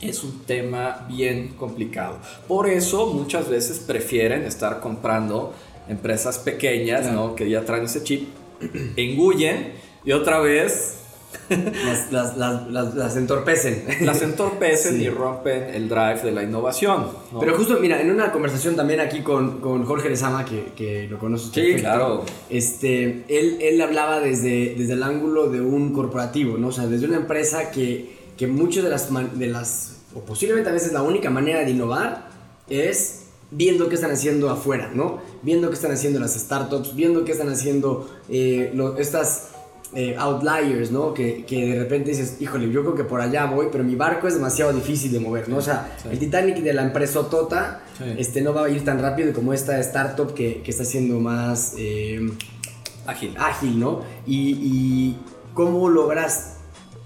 es 0.00 0.24
un 0.24 0.40
tema 0.44 1.06
bien 1.06 1.48
complicado. 1.58 2.16
Por 2.48 2.66
eso 2.66 3.08
muchas 3.08 3.50
veces 3.50 3.78
prefieren 3.78 4.42
estar 4.42 4.80
comprando 4.80 5.52
empresas 5.86 6.38
pequeñas, 6.38 7.12
¿no? 7.12 7.34
Que 7.34 7.50
ya 7.50 7.62
traen 7.62 7.84
ese 7.84 8.02
chip, 8.02 8.28
engullen 8.96 9.74
y 10.02 10.12
otra 10.12 10.40
vez 10.40 11.00
las, 11.48 12.12
las, 12.12 12.36
las, 12.36 12.94
las, 12.94 13.16
entorpecen. 13.16 13.84
Las 14.00 14.22
entorpecen 14.22 15.00
y 15.00 15.08
rompen 15.08 15.74
el 15.74 15.88
drive 15.88 16.20
de 16.22 16.32
la 16.32 16.42
innovación. 16.42 17.06
Pero 17.38 17.56
justo, 17.56 17.78
mira, 17.80 18.00
en 18.00 18.10
una 18.10 18.32
conversación 18.32 18.74
también 18.74 19.00
aquí 19.00 19.20
con, 19.20 19.60
con 19.60 19.84
Jorge 19.84 20.08
Lezama, 20.08 20.44
que, 20.44 20.72
que 20.76 21.06
lo 21.08 21.18
conoces. 21.18 21.50
Sí, 21.52 21.76
claro. 21.76 22.24
Este, 22.50 23.24
él, 23.28 23.58
él 23.60 23.80
hablaba 23.80 24.20
desde, 24.20 24.74
desde 24.76 24.94
el 24.94 25.02
ángulo 25.02 25.48
de 25.48 25.60
un 25.60 25.92
corporativo, 25.92 26.58
¿no? 26.58 26.68
O 26.68 26.72
sea, 26.72 26.86
desde 26.86 27.06
una 27.06 27.16
empresa 27.16 27.70
que, 27.70 28.16
que 28.36 28.46
muchas 28.46 28.84
de 28.84 28.90
las, 28.90 29.38
de 29.38 29.46
las, 29.46 29.96
o 30.14 30.20
posiblemente 30.20 30.70
a 30.70 30.72
veces 30.72 30.92
la 30.92 31.02
única 31.02 31.30
manera 31.30 31.60
de 31.60 31.70
innovar 31.70 32.28
es 32.68 33.22
viendo 33.50 33.88
qué 33.88 33.94
están 33.94 34.10
haciendo 34.10 34.50
afuera, 34.50 34.90
¿no? 34.92 35.20
Viendo 35.42 35.68
qué 35.68 35.74
están 35.74 35.92
haciendo 35.92 36.18
las 36.18 36.34
startups, 36.34 36.94
viendo 36.96 37.24
qué 37.24 37.32
están 37.32 37.48
haciendo 37.48 38.08
eh, 38.28 38.72
estas 38.98 39.50
eh, 39.94 40.16
outliers, 40.18 40.90
¿no? 40.90 41.14
Que, 41.14 41.44
que, 41.44 41.66
de 41.72 41.78
repente 41.78 42.10
dices, 42.10 42.36
híjole, 42.40 42.70
yo 42.70 42.82
creo 42.82 42.94
que 42.94 43.04
por 43.04 43.20
allá 43.20 43.46
voy, 43.46 43.68
pero 43.70 43.84
mi 43.84 43.94
barco 43.94 44.26
es 44.26 44.34
demasiado 44.34 44.72
difícil 44.72 45.12
de 45.12 45.20
mover, 45.20 45.48
¿no? 45.48 45.58
O 45.58 45.62
sea, 45.62 45.96
el 46.10 46.18
Titanic 46.18 46.56
de 46.56 46.72
la 46.72 46.82
empresa 46.82 47.22
Tota 47.30 47.82
este, 48.18 48.42
no 48.42 48.52
va 48.52 48.66
a 48.66 48.68
ir 48.68 48.84
tan 48.84 49.00
rápido 49.00 49.32
como 49.32 49.52
esta 49.52 49.78
startup 49.80 50.34
que, 50.34 50.60
que 50.62 50.70
está 50.70 50.84
siendo 50.84 51.20
más 51.20 51.74
eh, 51.78 52.20
ágil. 53.06 53.34
ágil, 53.38 53.78
¿no? 53.78 54.02
Y, 54.26 54.50
y, 54.50 55.18
cómo 55.54 55.88
logras, 55.88 56.58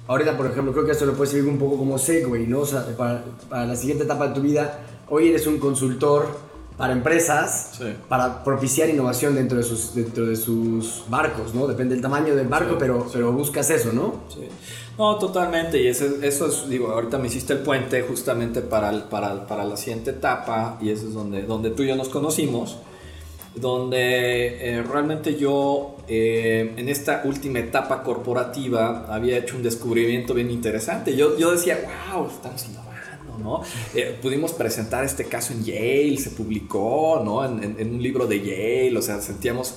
ahorita 0.08 0.36
por 0.36 0.46
ejemplo, 0.46 0.72
creo 0.72 0.84
que 0.84 0.92
esto 0.92 1.06
lo 1.06 1.14
puedes 1.14 1.30
servir 1.30 1.48
un 1.48 1.58
poco 1.58 1.76
como 1.76 1.98
segue, 1.98 2.46
¿no? 2.46 2.60
O 2.60 2.66
sea, 2.66 2.84
para, 2.96 3.24
para 3.48 3.66
la 3.66 3.76
siguiente 3.76 4.04
etapa 4.04 4.28
de 4.28 4.34
tu 4.34 4.40
vida, 4.40 4.80
hoy 5.08 5.28
eres 5.28 5.46
un 5.46 5.58
consultor 5.58 6.49
para 6.80 6.94
empresas 6.94 7.78
para 8.08 8.42
propiciar 8.42 8.88
innovación 8.88 9.34
dentro 9.34 9.58
de 9.58 9.64
sus 9.64 9.94
dentro 9.94 10.24
de 10.24 10.34
sus 10.34 11.04
barcos, 11.10 11.54
¿no? 11.54 11.66
Depende 11.66 11.94
del 11.94 12.00
tamaño 12.00 12.34
del 12.34 12.48
barco, 12.48 12.76
pero, 12.78 13.06
pero 13.12 13.32
buscas 13.32 13.68
eso, 13.68 13.92
¿no? 13.92 14.22
Sí. 14.30 14.48
No, 14.96 15.18
totalmente. 15.18 15.78
Y 15.78 15.88
eso, 15.88 16.06
eso 16.22 16.46
es, 16.46 16.66
digo, 16.70 16.90
ahorita 16.90 17.18
me 17.18 17.26
hiciste 17.26 17.52
el 17.52 17.58
puente 17.58 18.00
justamente 18.00 18.62
para, 18.62 19.10
para, 19.10 19.46
para 19.46 19.64
la 19.64 19.76
siguiente 19.76 20.12
etapa 20.12 20.78
y 20.80 20.88
eso 20.88 21.08
es 21.08 21.12
donde, 21.12 21.42
donde 21.42 21.68
tú 21.68 21.82
y 21.82 21.88
yo 21.88 21.96
nos 21.96 22.08
conocimos 22.08 22.78
donde 23.54 24.76
eh, 24.78 24.82
realmente 24.82 25.36
yo 25.36 25.96
eh, 26.08 26.72
en 26.76 26.88
esta 26.88 27.22
última 27.24 27.58
etapa 27.58 28.02
corporativa 28.02 29.06
había 29.12 29.36
hecho 29.36 29.56
un 29.56 29.62
descubrimiento 29.62 30.32
bien 30.32 30.50
interesante. 30.50 31.14
Yo, 31.14 31.36
yo 31.36 31.50
decía, 31.50 31.78
wow, 32.14 32.26
estamos 32.26 32.64
innovando 32.66 32.89
eh, 33.94 34.18
pudimos 34.20 34.52
presentar 34.52 35.04
este 35.04 35.24
caso 35.24 35.52
en 35.52 35.64
Yale, 35.64 36.16
se 36.18 36.30
publicó, 36.30 37.22
¿no? 37.24 37.44
En, 37.44 37.94
un 37.94 38.02
libro 38.02 38.26
de 38.26 38.40
Yale, 38.40 38.96
o 38.96 39.02
sea, 39.02 39.20
sentíamos... 39.20 39.74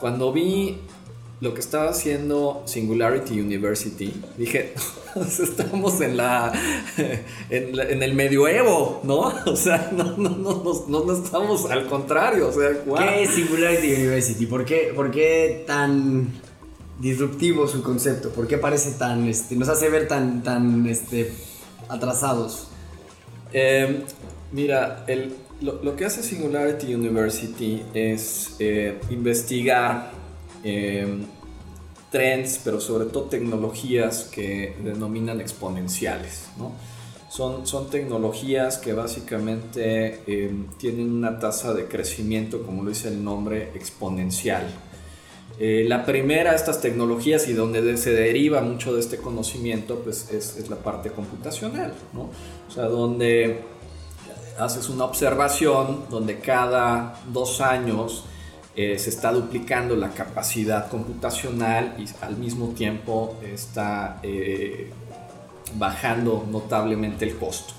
Cuando 0.00 0.32
vi 0.32 0.78
lo 1.42 1.54
que 1.54 1.60
estaba 1.60 1.90
haciendo 1.90 2.62
Singularity 2.66 3.40
University, 3.40 4.12
dije, 4.38 4.74
estamos 5.16 6.00
en 6.00 6.16
la, 6.16 6.52
en, 7.50 8.02
el 8.02 8.14
medioevo, 8.14 9.00
¿no? 9.02 9.32
O 9.46 9.56
sea, 9.56 9.90
no, 9.92 10.16
no, 10.16 10.30
no, 10.30 10.84
no, 10.88 11.12
estamos 11.12 11.68
al 11.70 11.86
contrario. 11.86 12.48
O 12.48 12.52
sea, 12.52 12.70
¿Qué 12.96 13.24
es 13.24 13.30
Singularity 13.30 13.92
University? 13.92 14.46
¿Por 14.46 14.64
qué, 14.64 14.92
¿Por 14.94 15.10
qué 15.10 15.64
tan 15.66 16.32
disruptivo 17.00 17.66
su 17.66 17.82
concepto? 17.82 18.30
¿Por 18.30 18.46
qué 18.46 18.58
parece 18.58 18.92
tan, 18.92 19.26
este, 19.26 19.56
nos 19.56 19.68
hace 19.68 19.88
ver 19.88 20.06
tan, 20.06 20.44
tan 20.44 20.86
este, 20.86 21.32
atrasados? 21.88 22.68
Em, 23.52 24.02
mira, 24.52 25.04
lo, 25.60 25.96
que 25.96 26.04
hace 26.04 26.22
Singularity 26.22 26.94
University 26.94 27.82
es 27.92 28.56
eh, 28.58 28.98
investigar 29.10 30.12
em, 30.64 31.24
trends, 32.10 32.60
pero 32.64 32.80
sobre 32.80 33.06
todo 33.06 33.24
tecnologías 33.24 34.24
que 34.24 34.76
denominan 34.82 35.40
exponenciales. 35.40 36.48
Son, 37.28 37.90
tecnologías 37.90 38.76
que 38.76 38.92
básicamente 38.92 40.20
em, 40.26 40.66
tienen 40.78 41.10
una 41.10 41.38
tasa 41.38 41.72
de 41.72 41.86
crecimiento, 41.86 42.62
como 42.62 42.82
lo 42.82 42.90
dice 42.90 43.08
el 43.08 43.24
nombre, 43.24 43.70
exponencial. 43.74 44.66
Eh, 45.58 45.84
la 45.86 46.04
primera 46.04 46.50
de 46.50 46.56
estas 46.56 46.80
tecnologías 46.80 47.46
y 47.48 47.52
donde 47.52 47.96
se 47.96 48.12
deriva 48.12 48.62
mucho 48.62 48.94
de 48.94 49.00
este 49.00 49.18
conocimiento 49.18 50.00
pues 50.00 50.30
es, 50.30 50.68
la 50.68 50.76
parte 50.76 51.10
computacional. 51.10 51.94
O 52.72 52.74
sea, 52.74 52.84
donde 52.84 53.60
haces 54.58 54.88
una 54.88 55.04
observación 55.04 56.04
donde 56.08 56.38
cada 56.38 57.20
dos 57.30 57.60
años 57.60 58.24
eh, 58.74 58.98
se 58.98 59.10
está 59.10 59.30
duplicando 59.30 59.94
la 59.94 60.08
capacidad 60.10 60.88
computacional 60.88 61.94
y 61.98 62.06
al 62.24 62.38
mismo 62.38 62.68
tiempo 62.68 63.36
está 63.42 64.20
eh, 64.22 64.90
bajando 65.74 66.46
notablemente 66.50 67.26
el 67.26 67.36
costo. 67.36 67.74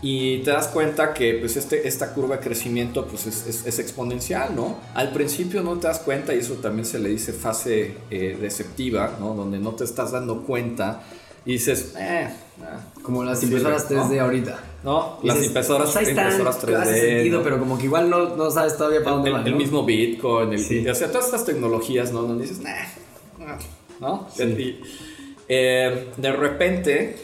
Y 0.00 0.38
te 0.38 0.50
das 0.50 0.68
cuenta 0.68 1.12
que 1.12 1.34
pues, 1.34 1.58
este, 1.58 1.86
esta 1.86 2.14
curva 2.14 2.38
de 2.38 2.42
crecimiento 2.42 3.06
pues, 3.06 3.26
es, 3.26 3.78
exponencial, 3.78 4.56
¿no? 4.56 4.78
Al 4.94 5.12
principio 5.12 5.62
no 5.62 5.76
te 5.76 5.88
das 5.88 5.98
cuenta 5.98 6.34
y 6.34 6.38
eso 6.38 6.54
también 6.54 6.86
se 6.86 6.98
le 6.98 7.10
dice 7.10 7.34
fase 7.34 7.98
eh, 8.10 8.38
deceptiva, 8.40 9.18
¿no? 9.20 9.34
Donde 9.34 9.58
no 9.58 9.72
te 9.72 9.84
estás 9.84 10.10
dando 10.10 10.42
cuenta 10.44 11.02
y 11.44 11.52
dices, 11.52 11.94
eh, 11.98 12.28
ah, 12.62 12.80
como 13.02 13.24
las 13.24 13.42
impresoras 13.42 13.90
3D 13.90 14.20
ahorita. 14.20 14.60
¿no? 14.84 15.18
Las 15.22 15.42
impresoras, 15.42 15.90
pues 15.92 16.08
impresoras 16.08 16.62
3D. 16.62 16.76
Hace 16.76 17.00
sentido, 17.00 17.42
pero 17.42 17.58
como 17.58 17.78
que 17.78 17.84
igual 17.84 18.10
no, 18.10 18.36
no 18.36 18.50
sabes 18.50 18.76
todavía 18.76 19.02
para 19.02 19.16
dónde 19.16 19.30
el, 19.30 19.36
van. 19.36 19.46
El 19.46 19.56
mismo 19.56 19.84
Bitcoin, 19.84 20.52
el, 20.52 20.90
o 20.90 20.94
sea, 20.94 21.08
todas 21.08 21.26
estas 21.26 21.44
tecnologías, 21.44 22.12
¿no? 22.12 22.22
Donde 22.22 22.44
dices, 22.44 22.60
nah, 22.60 23.56
¿no? 24.00 24.28
Eh, 25.48 26.08
de 26.16 26.32
repente 26.32 27.16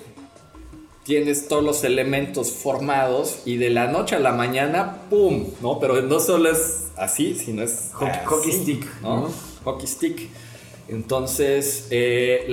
tienes 1.05 1.49
todos 1.49 1.65
los 1.65 1.85
elementos 1.85 2.53
formados 2.53 3.41
y 3.45 3.57
de 3.57 3.71
la 3.71 3.87
noche 3.87 4.17
a 4.17 4.19
la 4.19 4.33
mañana, 4.33 4.99
¡pum! 5.09 5.47
¿no? 5.63 5.81
Pero 5.81 6.03
no 6.03 6.21
solo 6.21 6.51
es 6.51 6.89
así, 6.97 7.35
sino 7.35 7.63
es 7.63 7.91
hockey, 7.95 8.53
stick, 8.53 9.01
¿no? 9.03 9.31
Hockey 9.65 9.87
stick. 9.87 10.29
Entonces, 10.89 11.87
eh, 11.91 12.51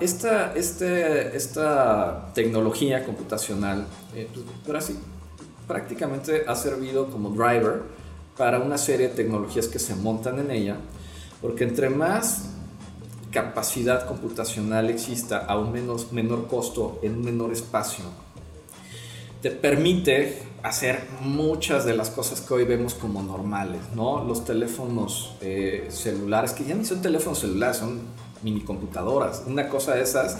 este, 0.00 1.36
esta 1.36 2.32
tecnología 2.34 3.04
computacional 3.04 3.86
eh, 4.14 4.28
pues, 4.66 4.92
prácticamente 5.66 6.44
ha 6.46 6.54
servido 6.54 7.10
como 7.10 7.30
driver 7.30 7.82
para 8.36 8.58
una 8.58 8.76
serie 8.76 9.08
de 9.08 9.14
tecnologías 9.14 9.68
que 9.68 9.78
se 9.78 9.94
montan 9.94 10.38
en 10.38 10.50
ella, 10.50 10.76
porque 11.40 11.64
entre 11.64 11.88
más 11.88 12.50
capacidad 13.30 14.06
computacional 14.06 14.90
exista 14.90 15.38
a 15.38 15.58
un 15.58 15.72
menos, 15.72 16.12
menor 16.12 16.46
costo 16.46 16.98
en 17.02 17.16
un 17.16 17.24
menor 17.24 17.52
espacio, 17.52 18.04
te 19.42 19.50
permite 19.50 20.42
hacer 20.62 21.00
muchas 21.20 21.84
de 21.84 21.94
las 21.94 22.10
cosas 22.10 22.40
que 22.40 22.52
hoy 22.52 22.64
vemos 22.64 22.94
como 22.94 23.22
normales, 23.22 23.80
¿no? 23.94 24.24
Los 24.24 24.44
teléfonos 24.44 25.32
eh, 25.40 25.86
celulares, 25.88 26.52
que 26.52 26.64
ya 26.64 26.74
ni 26.74 26.84
son 26.84 27.00
teléfonos 27.00 27.38
celulares, 27.38 27.78
son 27.78 28.00
mini 28.42 28.60
computadoras. 28.60 29.42
Una 29.46 29.68
cosa 29.68 29.94
de 29.94 30.02
esas 30.02 30.38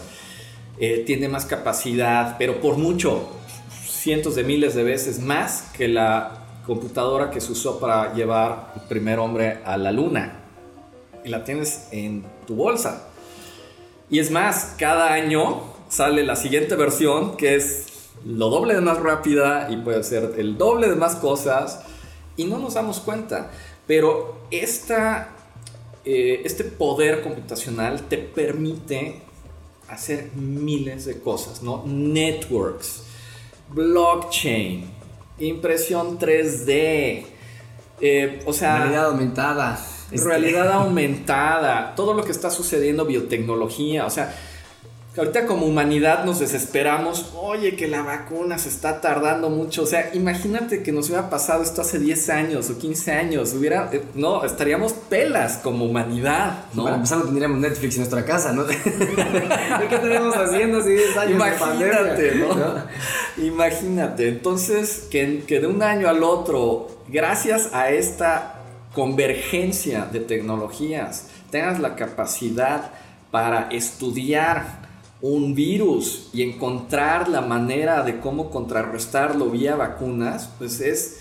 eh, 0.78 1.04
tiene 1.06 1.28
más 1.28 1.46
capacidad, 1.46 2.36
pero 2.38 2.60
por 2.60 2.76
mucho, 2.76 3.28
cientos 3.86 4.34
de 4.34 4.44
miles 4.44 4.74
de 4.74 4.82
veces 4.82 5.20
más 5.20 5.70
que 5.76 5.88
la 5.88 6.40
computadora 6.66 7.30
que 7.30 7.40
se 7.40 7.52
usó 7.52 7.80
para 7.80 8.12
llevar 8.12 8.74
el 8.76 8.82
primer 8.82 9.18
hombre 9.18 9.60
a 9.64 9.78
la 9.78 9.92
luna. 9.92 10.36
Y 11.24 11.30
la 11.30 11.44
tienes 11.44 11.88
en 11.92 12.24
tu 12.46 12.54
bolsa. 12.56 13.08
Y 14.10 14.18
es 14.18 14.30
más, 14.30 14.74
cada 14.78 15.12
año 15.12 15.62
sale 15.88 16.24
la 16.24 16.36
siguiente 16.36 16.76
versión 16.76 17.36
que 17.36 17.56
es 17.56 17.89
lo 18.24 18.50
doble 18.50 18.74
de 18.74 18.80
más 18.80 18.98
rápida 18.98 19.68
y 19.70 19.76
puede 19.78 20.02
ser 20.02 20.35
el 20.37 20.59
doble 20.59 20.88
de 20.88 20.96
más 20.96 21.16
cosas 21.16 21.80
y 22.37 22.44
no 22.44 22.59
nos 22.59 22.74
damos 22.74 23.00
cuenta. 23.00 23.50
Pero 23.87 24.42
esta, 24.50 25.30
eh, 26.04 26.42
este 26.44 26.64
poder 26.64 27.22
computacional 27.22 28.02
te 28.02 28.18
permite 28.18 29.22
hacer 29.88 30.30
miles 30.35 31.04
de 31.04 31.20
cosas, 31.20 31.62
¿no? 31.62 31.83
Networks, 31.87 33.02
blockchain, 33.70 34.90
impresión 35.38 36.18
3D, 36.18 37.24
eh, 38.00 38.42
o 38.46 38.52
sea... 38.52 38.78
Realidad 38.78 39.06
aumentada. 39.06 39.87
Realidad 40.12 40.72
aumentada, 40.72 41.94
todo 41.94 42.14
lo 42.14 42.24
que 42.24 42.33
está 42.33 42.50
sucediendo, 42.50 43.04
biotecnología, 43.04 44.06
o 44.06 44.11
sea 44.11 44.35
Ahorita 45.20 45.44
como 45.44 45.66
humanidad 45.66 46.24
nos 46.24 46.38
desesperamos, 46.38 47.33
oye 47.35 47.76
que 47.76 47.88
la 47.88 48.00
vacuna 48.00 48.56
se 48.56 48.70
está 48.70 49.02
tardando 49.02 49.50
mucho, 49.50 49.83
o 49.83 49.87
sea, 49.87 50.09
imagínate 50.14 50.83
que 50.83 50.92
nos 50.92 51.09
hubiera 51.11 51.28
pasado 51.28 51.62
esto 51.62 51.83
hace 51.83 51.98
10 51.98 52.30
años 52.30 52.70
o 52.70 52.78
15 52.78 53.12
años, 53.12 53.52
hubiera, 53.52 53.90
eh, 53.92 54.02
no, 54.14 54.42
estaríamos 54.46 54.94
pelas 54.94 55.59
como 55.59 55.85
humanidad, 55.85 56.64
¿no? 56.72 56.85
Para 56.85 56.96
empezar 56.96 57.18
no 57.18 57.24
tendríamos 57.24 57.59
Netflix 57.59 57.96
en 57.96 58.00
nuestra 58.00 58.24
casa, 58.24 58.54
¿no? 58.54 58.66
¿Qué 58.66 59.96
tenemos 60.00 60.35
haciendo 60.35 60.78
hace 60.78 60.88
10 60.88 61.16
años 61.18 61.35
Imagínate, 61.35 62.35
¿no? 62.37 63.44
Imagínate, 63.44 64.26
entonces 64.26 65.06
que, 65.11 65.44
que 65.46 65.61
de 65.61 65.66
un 65.66 65.83
año 65.83 66.09
al 66.09 66.22
otro, 66.22 66.88
gracias 67.09 67.74
a 67.74 67.90
esta 67.90 68.62
convergencia 68.94 70.09
de 70.11 70.20
tecnologías, 70.20 71.26
tengas 71.50 71.78
la 71.78 71.94
capacidad 71.94 72.92
para 73.30 73.68
estudiar 73.70 74.88
un 75.22 75.54
virus 75.54 76.30
y 76.33 76.42
encontrar 76.42 77.28
la 77.28 77.42
manera 77.42 78.02
de 78.02 78.20
cómo 78.20 78.50
contrarrestarlo 78.50 79.50
vía 79.50 79.76
vacunas, 79.76 80.50
pues 80.59 80.80
es 80.80 81.20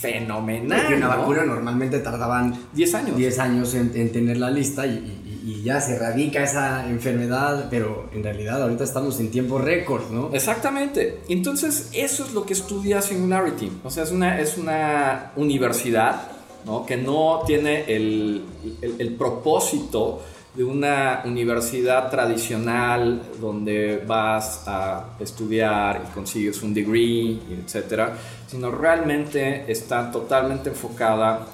fenomenal. 0.00 0.94
una 0.94 1.08
vacuna 1.08 1.44
normalmente 1.44 1.98
tardaban 1.98 2.56
10 2.72 2.94
años. 2.94 3.16
10 3.16 3.38
años 3.38 3.74
en, 3.74 4.12
tener 4.12 4.38
la 4.38 4.50
lista 4.50 4.86
y, 4.86 5.26
ya 5.64 5.78
se 5.80 5.96
erradica 5.96 6.42
esa 6.42 6.88
enfermedad, 6.88 7.66
pero 7.68 8.08
en 8.14 8.22
realidad 8.22 8.62
ahorita 8.62 8.82
estamos 8.82 9.20
en 9.20 9.30
tiempo 9.30 9.58
récord, 9.58 10.10
¿no? 10.10 10.30
Exactamente. 10.32 11.20
Entonces, 11.28 11.90
eso 11.92 12.24
es 12.24 12.32
lo 12.32 12.46
que 12.46 12.54
estudia 12.54 13.02
Singularity. 13.02 13.70
O 13.84 13.90
sea, 13.90 14.04
es 14.04 14.10
una, 14.10 14.40
es 14.40 14.56
una 14.56 15.32
universidad 15.36 16.30
¿no? 16.64 16.86
que 16.86 16.96
no 16.96 17.42
tiene 17.46 17.84
el, 17.94 18.42
el 18.80 19.14
propósito 19.16 20.22
de 20.54 20.64
una 20.64 21.22
universidad 21.24 22.10
tradicional 22.10 23.22
donde 23.40 24.02
vas 24.04 24.64
a 24.66 25.16
estudiar 25.20 26.02
y 26.08 26.12
consigues 26.12 26.62
un 26.62 26.74
degree, 26.74 27.38
etcétera, 27.62 28.16
sino 28.48 28.70
realmente 28.70 29.70
está 29.70 30.10
totalmente 30.10 30.70
enfocada 30.70 31.46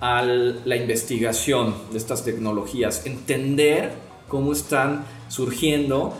a 0.00 0.22
la 0.22 0.76
investigación 0.76 1.74
de 1.92 1.98
estas 1.98 2.24
tecnologías, 2.24 3.04
entender 3.04 3.92
cómo 4.28 4.52
están 4.52 5.04
surgiendo, 5.28 6.14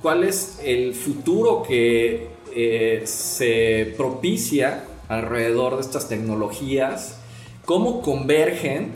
cuál 0.00 0.24
es 0.24 0.60
el 0.62 0.94
futuro 0.94 1.62
que 1.66 2.28
eh, 2.54 3.02
se 3.04 3.94
propicia 3.96 4.84
alrededor 5.08 5.74
de 5.74 5.82
estas 5.82 6.08
tecnologías, 6.08 7.18
cómo 7.64 8.00
convergen 8.00 8.92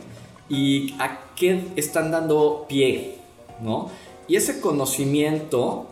y 0.48 0.94
a 0.98 1.27
qué 1.38 1.64
están 1.76 2.10
dando 2.10 2.66
pie, 2.68 3.16
¿no? 3.60 3.90
Y 4.26 4.36
ese 4.36 4.60
conocimiento, 4.60 5.86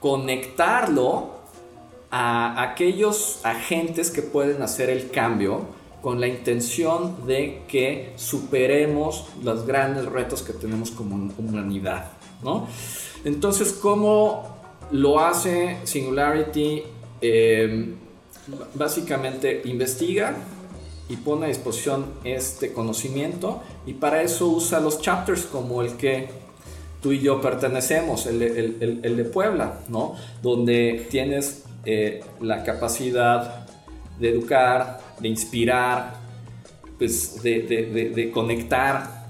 conectarlo 0.00 1.40
a 2.10 2.62
aquellos 2.62 3.40
agentes 3.44 4.10
que 4.10 4.22
pueden 4.22 4.62
hacer 4.62 4.90
el 4.90 5.10
cambio 5.10 5.62
con 6.02 6.20
la 6.20 6.26
intención 6.26 7.26
de 7.26 7.62
que 7.68 8.12
superemos 8.16 9.26
los 9.42 9.66
grandes 9.66 10.06
retos 10.06 10.42
que 10.42 10.52
tenemos 10.52 10.90
como 10.90 11.30
humanidad, 11.38 12.12
¿no? 12.42 12.66
Entonces, 13.24 13.72
¿cómo 13.72 14.56
lo 14.90 15.20
hace 15.20 15.78
Singularity? 15.84 16.82
Eh, 17.20 17.94
básicamente 18.74 19.62
investiga, 19.64 20.34
y 21.10 21.16
pone 21.16 21.46
a 21.46 21.48
disposición 21.48 22.06
este 22.24 22.72
conocimiento 22.72 23.60
y 23.84 23.94
para 23.94 24.22
eso 24.22 24.46
usa 24.46 24.78
los 24.80 25.02
chapters 25.02 25.42
como 25.42 25.82
el 25.82 25.96
que 25.96 26.28
tú 27.02 27.12
y 27.12 27.18
yo 27.18 27.40
pertenecemos, 27.40 28.26
el, 28.26 28.38
de 28.40 29.24
Puebla, 29.24 29.80
¿no? 29.88 30.14
Donde 30.40 31.06
tienes 31.10 31.64
eh, 31.84 32.22
la 32.40 32.62
capacidad 32.62 33.66
de 34.20 34.30
educar, 34.30 35.00
de 35.18 35.28
inspirar, 35.28 36.14
pues 36.98 37.42
de, 37.42 37.62
de 38.14 38.30
conectar 38.30 39.26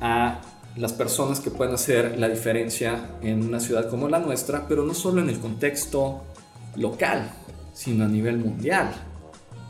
a 0.00 0.40
las 0.76 0.92
personas 0.92 1.40
que 1.40 1.50
pueden 1.50 1.74
hacer 1.74 2.18
la 2.18 2.28
diferencia 2.28 3.10
en 3.20 3.44
una 3.44 3.60
ciudad 3.60 3.90
como 3.90 4.08
la 4.08 4.20
nuestra, 4.20 4.66
pero 4.68 4.84
no 4.84 4.94
solo 4.94 5.20
en 5.20 5.28
el 5.28 5.38
contexto 5.38 6.22
local, 6.76 7.30
sino 7.74 8.04
a 8.04 8.08
nivel 8.08 8.38
mundial. 8.38 9.09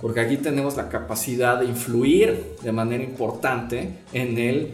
Porque 0.00 0.20
aquí 0.20 0.36
tenemos 0.38 0.76
la 0.76 0.88
capacidad 0.88 1.58
de 1.58 1.66
influir 1.66 2.56
de 2.62 2.72
manera 2.72 3.04
importante 3.04 3.98
en 4.12 4.38
el 4.38 4.72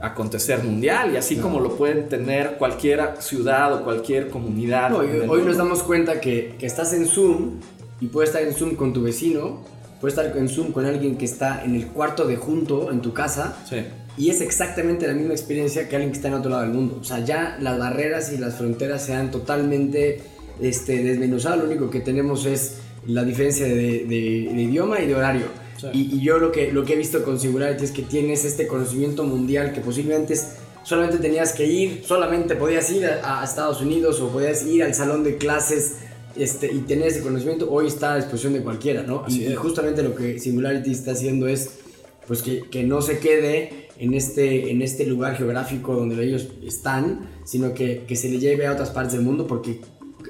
acontecer 0.00 0.62
mundial 0.62 1.12
y 1.14 1.16
así 1.16 1.36
como 1.36 1.60
lo 1.60 1.76
pueden 1.76 2.08
tener 2.08 2.56
cualquier 2.58 3.16
ciudad 3.20 3.72
o 3.72 3.84
cualquier 3.84 4.28
comunidad. 4.28 4.94
hoy 4.94 5.42
nos 5.42 5.56
damos 5.56 5.82
cuenta 5.82 6.20
que, 6.20 6.54
que, 6.58 6.66
estás 6.66 6.92
en 6.92 7.06
Zoom 7.06 7.60
y 8.00 8.08
puedes 8.08 8.30
estar 8.30 8.42
en 8.42 8.52
Zoom 8.52 8.74
con 8.74 8.92
tu 8.92 9.02
vecino, 9.02 9.64
puedes 10.00 10.18
estar 10.18 10.36
en 10.36 10.48
Zoom 10.48 10.72
con 10.72 10.84
alguien 10.84 11.16
que 11.16 11.24
está 11.24 11.64
en 11.64 11.74
el 11.74 11.86
cuarto 11.86 12.26
de 12.26 12.36
junto 12.36 12.90
en 12.92 13.00
tu 13.00 13.14
casa. 13.14 13.56
Sí. 13.68 13.76
Y 14.18 14.30
es 14.30 14.40
exactamente 14.40 15.06
la 15.06 15.12
misma 15.12 15.32
experiencia 15.32 15.88
que 15.88 15.96
alguien 15.96 16.10
que 16.10 16.16
está 16.16 16.28
en 16.28 16.34
otro 16.34 16.50
lado 16.50 16.62
del 16.62 16.72
mundo. 16.72 16.98
O 17.00 17.04
sea, 17.04 17.20
ya 17.20 17.58
las 17.60 17.78
barreras 17.78 18.32
y 18.32 18.38
las 18.38 18.56
fronteras 18.56 19.04
se 19.04 19.14
han 19.14 19.30
totalmente 19.30 20.22
este, 20.60 21.02
desmenuzado. 21.02 21.56
Lo 21.56 21.64
único 21.64 21.90
que 21.90 22.00
tenemos 22.00 22.46
es 22.46 22.78
la 23.06 23.24
diferencia 23.24 23.66
de, 23.66 24.04
de, 24.04 24.62
idioma 24.62 25.00
y 25.00 25.06
de 25.06 25.14
horario. 25.14 25.46
Y, 25.92 26.20
yo 26.20 26.38
lo 26.38 26.50
que, 26.50 26.72
lo 26.72 26.84
que 26.84 26.94
he 26.94 26.96
visto 26.96 27.22
con 27.22 27.38
Singularity 27.38 27.84
es 27.84 27.90
que 27.90 28.02
tienes 28.02 28.44
este 28.44 28.66
conocimiento 28.66 29.24
mundial 29.24 29.72
que 29.72 29.80
posiblemente 29.80 30.34
solamente 30.82 31.18
tenías 31.18 31.52
que 31.52 31.66
ir, 31.66 32.02
solamente 32.04 32.56
podías 32.56 32.90
ir 32.90 33.06
a, 33.06 33.44
Estados 33.44 33.80
Unidos 33.80 34.20
o 34.20 34.28
podías 34.28 34.64
ir 34.64 34.82
al 34.82 34.94
salón 34.94 35.22
de 35.22 35.36
clases 35.36 35.96
este, 36.34 36.72
y 36.72 36.78
tener 36.80 37.08
ese 37.08 37.20
conocimiento. 37.20 37.70
Hoy 37.70 37.88
está 37.88 38.14
a 38.14 38.16
disposición 38.16 38.54
de 38.54 38.62
cualquiera, 38.62 39.02
¿no? 39.02 39.24
Y, 39.28 39.54
justamente 39.54 40.02
lo 40.02 40.14
que 40.14 40.38
Singularity 40.38 40.92
está 40.92 41.12
haciendo 41.12 41.46
es 41.46 41.70
pues 42.26 42.42
que, 42.42 42.62
que, 42.62 42.82
no 42.82 43.02
se 43.02 43.20
quede 43.20 43.88
en 43.98 44.12
este, 44.14 44.70
en 44.70 44.82
este 44.82 45.06
lugar 45.06 45.36
geográfico 45.36 45.94
donde 45.94 46.24
ellos 46.24 46.48
están, 46.66 47.28
sino 47.44 47.72
que, 47.72 48.04
que 48.08 48.16
se 48.16 48.28
le 48.28 48.38
lleve 48.38 48.66
a 48.66 48.72
otras 48.72 48.90
partes 48.90 49.12
del 49.12 49.22
mundo 49.22 49.46
porque 49.46 49.80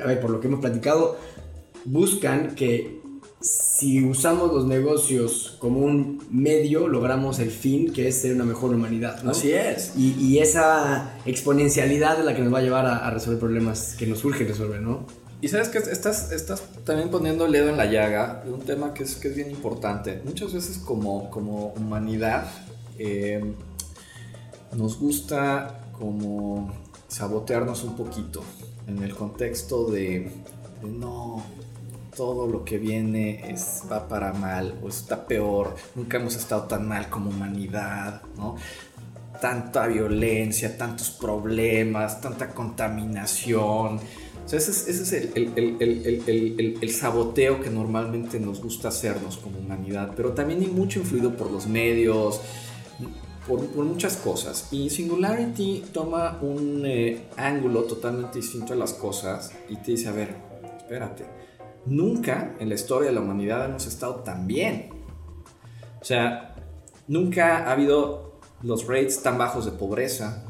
a 0.02 0.06
ver, 0.06 0.20
por 0.20 0.30
lo 0.30 0.40
que 0.40 0.48
hemos 0.48 0.60
platicado, 0.60 1.16
buscan 1.86 2.54
que 2.54 3.00
si 3.40 4.04
usamos 4.04 4.52
los 4.52 4.66
negocios 4.66 5.56
como 5.60 5.80
un 5.80 6.20
medio, 6.30 6.88
logramos 6.88 7.38
el 7.38 7.50
fin, 7.50 7.92
que 7.92 8.08
es 8.08 8.22
ser 8.22 8.34
una 8.34 8.44
mejor 8.44 8.74
humanidad. 8.74 9.22
¿no? 9.22 9.30
Así 9.30 9.52
es. 9.52 9.92
Y, 9.96 10.38
esa 10.38 11.16
exponencialidad 11.26 12.18
es 12.18 12.24
la 12.24 12.34
que 12.34 12.42
nos 12.42 12.52
va 12.52 12.58
a 12.58 12.62
llevar 12.62 12.86
a, 12.86 13.10
resolver 13.10 13.38
problemas 13.38 13.94
que 13.98 14.06
nos 14.06 14.24
urge 14.24 14.44
resolver, 14.44 14.80
¿no? 14.80 15.06
Y 15.40 15.48
sabes 15.48 15.68
que 15.68 15.78
estás, 15.78 16.32
estás 16.32 16.62
también 16.84 17.10
poniendo 17.10 17.46
el 17.46 17.52
dedo 17.52 17.68
en 17.68 17.76
la 17.76 17.86
llaga 17.86 18.42
de 18.44 18.52
un 18.52 18.60
tema 18.60 18.94
que 18.94 19.04
es, 19.04 19.16
que 19.16 19.28
es 19.28 19.36
bien 19.36 19.50
importante. 19.50 20.22
Muchas 20.24 20.52
veces 20.52 20.78
como, 20.78 21.30
como 21.30 21.74
humanidad 21.76 22.48
eh, 22.98 23.44
nos 24.74 24.98
gusta 24.98 25.90
como 25.92 26.72
sabotearnos 27.08 27.84
un 27.84 27.96
poquito 27.96 28.42
en 28.86 29.02
el 29.02 29.14
contexto 29.14 29.90
de, 29.90 30.32
no, 30.82 31.44
todo 32.16 32.46
lo 32.46 32.64
que 32.64 32.78
viene 32.78 33.50
es, 33.50 33.82
va 33.90 34.08
para 34.08 34.32
mal 34.32 34.78
o 34.82 34.88
está 34.88 35.26
peor, 35.26 35.76
nunca 35.94 36.16
hemos 36.16 36.34
estado 36.34 36.62
tan 36.62 36.88
mal 36.88 37.08
como 37.10 37.30
humanidad, 37.30 38.22
¿no? 38.36 38.56
Tanta 39.40 39.86
violencia, 39.86 40.78
tantos 40.78 41.10
problemas, 41.10 42.20
tanta 42.22 42.54
contaminación. 42.54 44.00
Ese 44.50 44.70
es, 44.70 45.12
el, 45.12 46.90
saboteo 46.90 47.60
que 47.60 47.68
normalmente 47.68 48.40
nos 48.40 48.62
gusta 48.62 48.88
hacernos 48.88 49.36
como 49.36 49.58
humanidad, 49.58 50.12
pero 50.16 50.32
también 50.32 50.60
hay 50.60 50.68
mucho 50.68 51.00
influido 51.00 51.36
por 51.36 51.50
los 51.50 51.66
medios, 51.66 52.40
por, 53.46 53.60
muchas 53.84 54.16
cosas. 54.16 54.68
Y 54.70 54.88
Singularity 54.88 55.84
toma 55.92 56.38
un 56.40 56.84
eh, 56.86 57.26
ángulo 57.36 57.82
totalmente 57.84 58.38
distinto 58.38 58.72
a 58.72 58.76
las 58.76 58.94
cosas 58.94 59.52
y 59.68 59.76
te 59.76 59.90
dice, 59.92 60.08
a 60.08 60.12
ver, 60.12 60.34
espérate, 60.78 61.24
nunca 61.86 62.54
en 62.58 62.68
la 62.68 62.74
historia 62.74 63.08
de 63.08 63.14
la 63.14 63.20
humanidad 63.20 63.64
hemos 63.64 63.86
estado 63.86 64.16
tan 64.16 64.46
bien. 64.46 64.90
O 66.00 66.04
sea, 66.04 66.54
nunca 67.08 67.66
ha 67.66 67.72
habido 67.72 68.40
los 68.62 68.86
rates 68.86 69.22
tan 69.22 69.38
bajos 69.38 69.64
de 69.64 69.72
pobreza, 69.72 70.44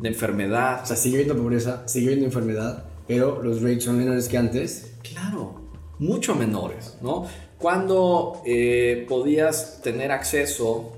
de 0.00 0.08
enfermedad. 0.08 0.82
O 0.82 0.86
sea, 0.86 0.96
sigue 0.96 1.16
habiendo 1.16 1.36
pobreza, 1.36 1.86
sigue 1.86 2.06
habiendo 2.06 2.26
enfermedad, 2.26 2.84
pero 3.06 3.42
los 3.42 3.62
rates 3.62 3.84
son 3.84 3.98
menores 3.98 4.28
que 4.28 4.38
antes. 4.38 4.94
Claro, 5.02 5.70
mucho 5.98 6.34
menores, 6.34 6.98
¿no? 7.00 7.26
Cuando 7.58 8.42
eh, 8.44 9.06
podías 9.08 9.80
tener 9.82 10.12
acceso 10.12 10.92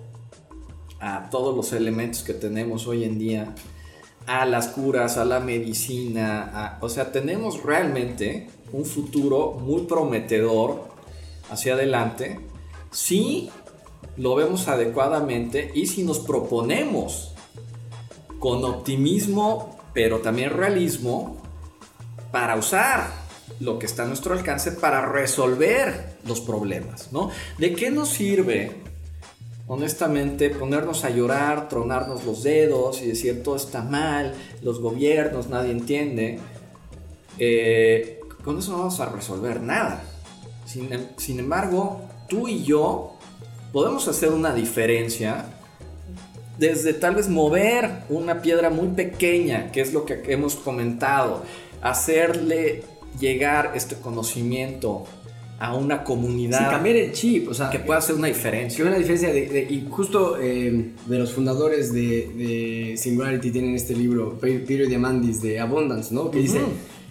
a 1.00 1.30
todos 1.30 1.54
los 1.54 1.72
elementos 1.72 2.22
que 2.22 2.34
tenemos 2.34 2.86
hoy 2.86 3.04
en 3.04 3.18
día, 3.18 3.54
a 4.26 4.44
las 4.44 4.68
curas, 4.68 5.16
a 5.16 5.24
la 5.24 5.40
medicina, 5.40 6.78
o 6.80 6.88
sea, 6.88 7.12
tenemos 7.12 7.62
realmente 7.62 8.48
un 8.72 8.84
futuro 8.84 9.52
muy 9.52 9.82
prometedor 9.82 10.88
hacia 11.50 11.74
adelante 11.74 12.40
si 12.90 13.50
lo 14.16 14.34
vemos 14.34 14.68
adecuadamente 14.68 15.70
y 15.74 15.86
si 15.86 16.02
nos 16.02 16.18
proponemos 16.18 17.34
con 18.38 18.64
optimismo, 18.64 19.78
pero 19.92 20.18
también 20.18 20.50
realismo, 20.50 21.36
para 22.30 22.56
usar 22.56 23.10
lo 23.60 23.78
que 23.78 23.86
está 23.86 24.04
a 24.04 24.06
nuestro 24.06 24.34
alcance 24.34 24.72
para 24.72 25.10
resolver 25.10 26.18
los 26.26 26.40
problemas, 26.40 27.12
¿no? 27.12 27.30
¿De 27.58 27.74
qué 27.74 27.90
nos 27.90 28.10
sirve 28.10 28.88
honestamente, 29.68 30.48
ponernos 30.48 31.04
a 31.04 31.10
llorar, 31.10 31.68
tronarnos 31.68 32.24
los 32.24 32.42
dedos 32.42 33.02
y 33.02 33.08
decir 33.08 33.42
todo 33.42 33.56
está 33.56 33.82
mal, 33.82 34.34
los 34.62 34.80
gobiernos, 34.80 35.48
nadie 35.48 35.72
entiende, 35.72 36.38
eh, 37.38 38.17
con 38.48 38.58
eso 38.58 38.72
no 38.72 38.78
vamos 38.78 38.98
a 38.98 39.10
resolver 39.10 39.60
nada. 39.60 40.02
Sin, 40.64 40.88
sin, 41.18 41.38
embargo, 41.38 42.00
tú 42.30 42.48
y 42.48 42.64
yo 42.64 43.12
podemos 43.74 44.08
hacer 44.08 44.30
una 44.30 44.54
diferencia 44.54 45.44
desde 46.56 46.94
tal 46.94 47.16
vez 47.16 47.28
mover 47.28 48.04
una 48.08 48.40
piedra 48.40 48.70
muy 48.70 48.88
pequeña, 48.88 49.70
que 49.70 49.82
es 49.82 49.92
lo 49.92 50.06
que 50.06 50.22
hemos 50.28 50.54
comentado, 50.54 51.42
hacerle 51.82 52.84
llegar 53.20 53.72
este 53.74 53.96
conocimiento 53.96 55.04
a 55.58 55.74
una 55.74 56.02
comunidad. 56.02 56.58
Sin 56.58 56.68
cambiar 56.68 56.96
el 56.96 57.12
chip, 57.12 57.50
o 57.50 57.54
sea. 57.54 57.68
Que 57.68 57.80
pueda 57.80 57.98
hacer 57.98 58.14
una 58.14 58.28
diferencia. 58.28 58.82
Una 58.82 58.96
diferencia 58.96 59.30
de, 59.30 59.66
y 59.68 59.86
justo 59.90 60.38
eh, 60.40 60.92
de 61.04 61.18
los 61.18 61.34
fundadores 61.34 61.92
de, 61.92 62.30
de, 62.34 62.96
Singularity 62.96 63.50
tienen 63.50 63.74
este 63.74 63.94
libro, 63.94 64.38
Peter 64.40 64.88
Diamandis, 64.88 65.42
de 65.42 65.60
Abundance, 65.60 66.14
¿no? 66.14 66.30
Que 66.30 66.38
dice, 66.38 66.62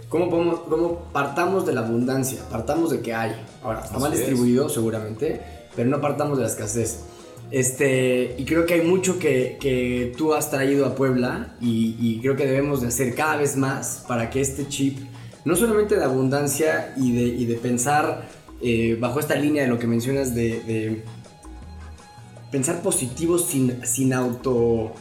¿cómo, 0.10 0.30
podemos, 0.30 0.60
¿cómo 0.62 1.00
partamos 1.12 1.66
de 1.66 1.74
la 1.74 1.82
abundancia? 1.82 2.40
Partamos 2.50 2.92
de 2.92 3.02
que 3.02 3.14
hay. 3.14 3.36
Ahora, 3.64 3.82
está 3.84 4.00
mal 4.00 4.12
distribuido 4.12 4.70
seguramente, 4.70 5.42
pero 5.76 5.90
no 5.90 6.02
partamos 6.02 6.38
de 6.38 6.44
la 6.44 6.50
escasez. 6.50 7.02
Este, 7.50 8.36
y 8.38 8.46
creo 8.46 8.66
que 8.66 8.74
hay 8.74 8.82
mucho 8.82 9.20
que, 9.20 9.58
que 9.60 10.14
tú 10.18 10.34
has 10.34 10.52
traído 10.52 10.86
a 10.86 10.96
Puebla 10.96 11.56
y, 11.62 11.96
y 12.00 12.20
creo 12.20 12.36
que 12.36 12.46
debemos 12.46 12.82
de 12.82 12.88
hacer 12.88 13.16
cada 13.16 13.38
vez 13.38 13.56
más 13.56 14.04
para 14.08 14.30
que 14.30 14.42
este 14.42 14.68
chip 14.68 15.00
no 15.48 15.56
solamente 15.56 15.96
de 15.96 16.04
abundancia 16.04 16.94
y 16.98 17.14
de, 17.16 17.24
y 17.24 17.46
de 17.46 17.56
pensar 17.56 18.28
eh, 18.62 18.98
bajo 19.00 19.22
esta 19.22 19.36
línea 19.36 19.64
de 19.64 19.70
lo 19.70 19.80
que 19.80 19.88
mencionas 19.88 20.36
de, 20.36 21.04
pensar 22.52 22.82
positivo 22.82 23.38
sin, 23.38 23.86
sin 23.86 24.12
auto 24.12 24.92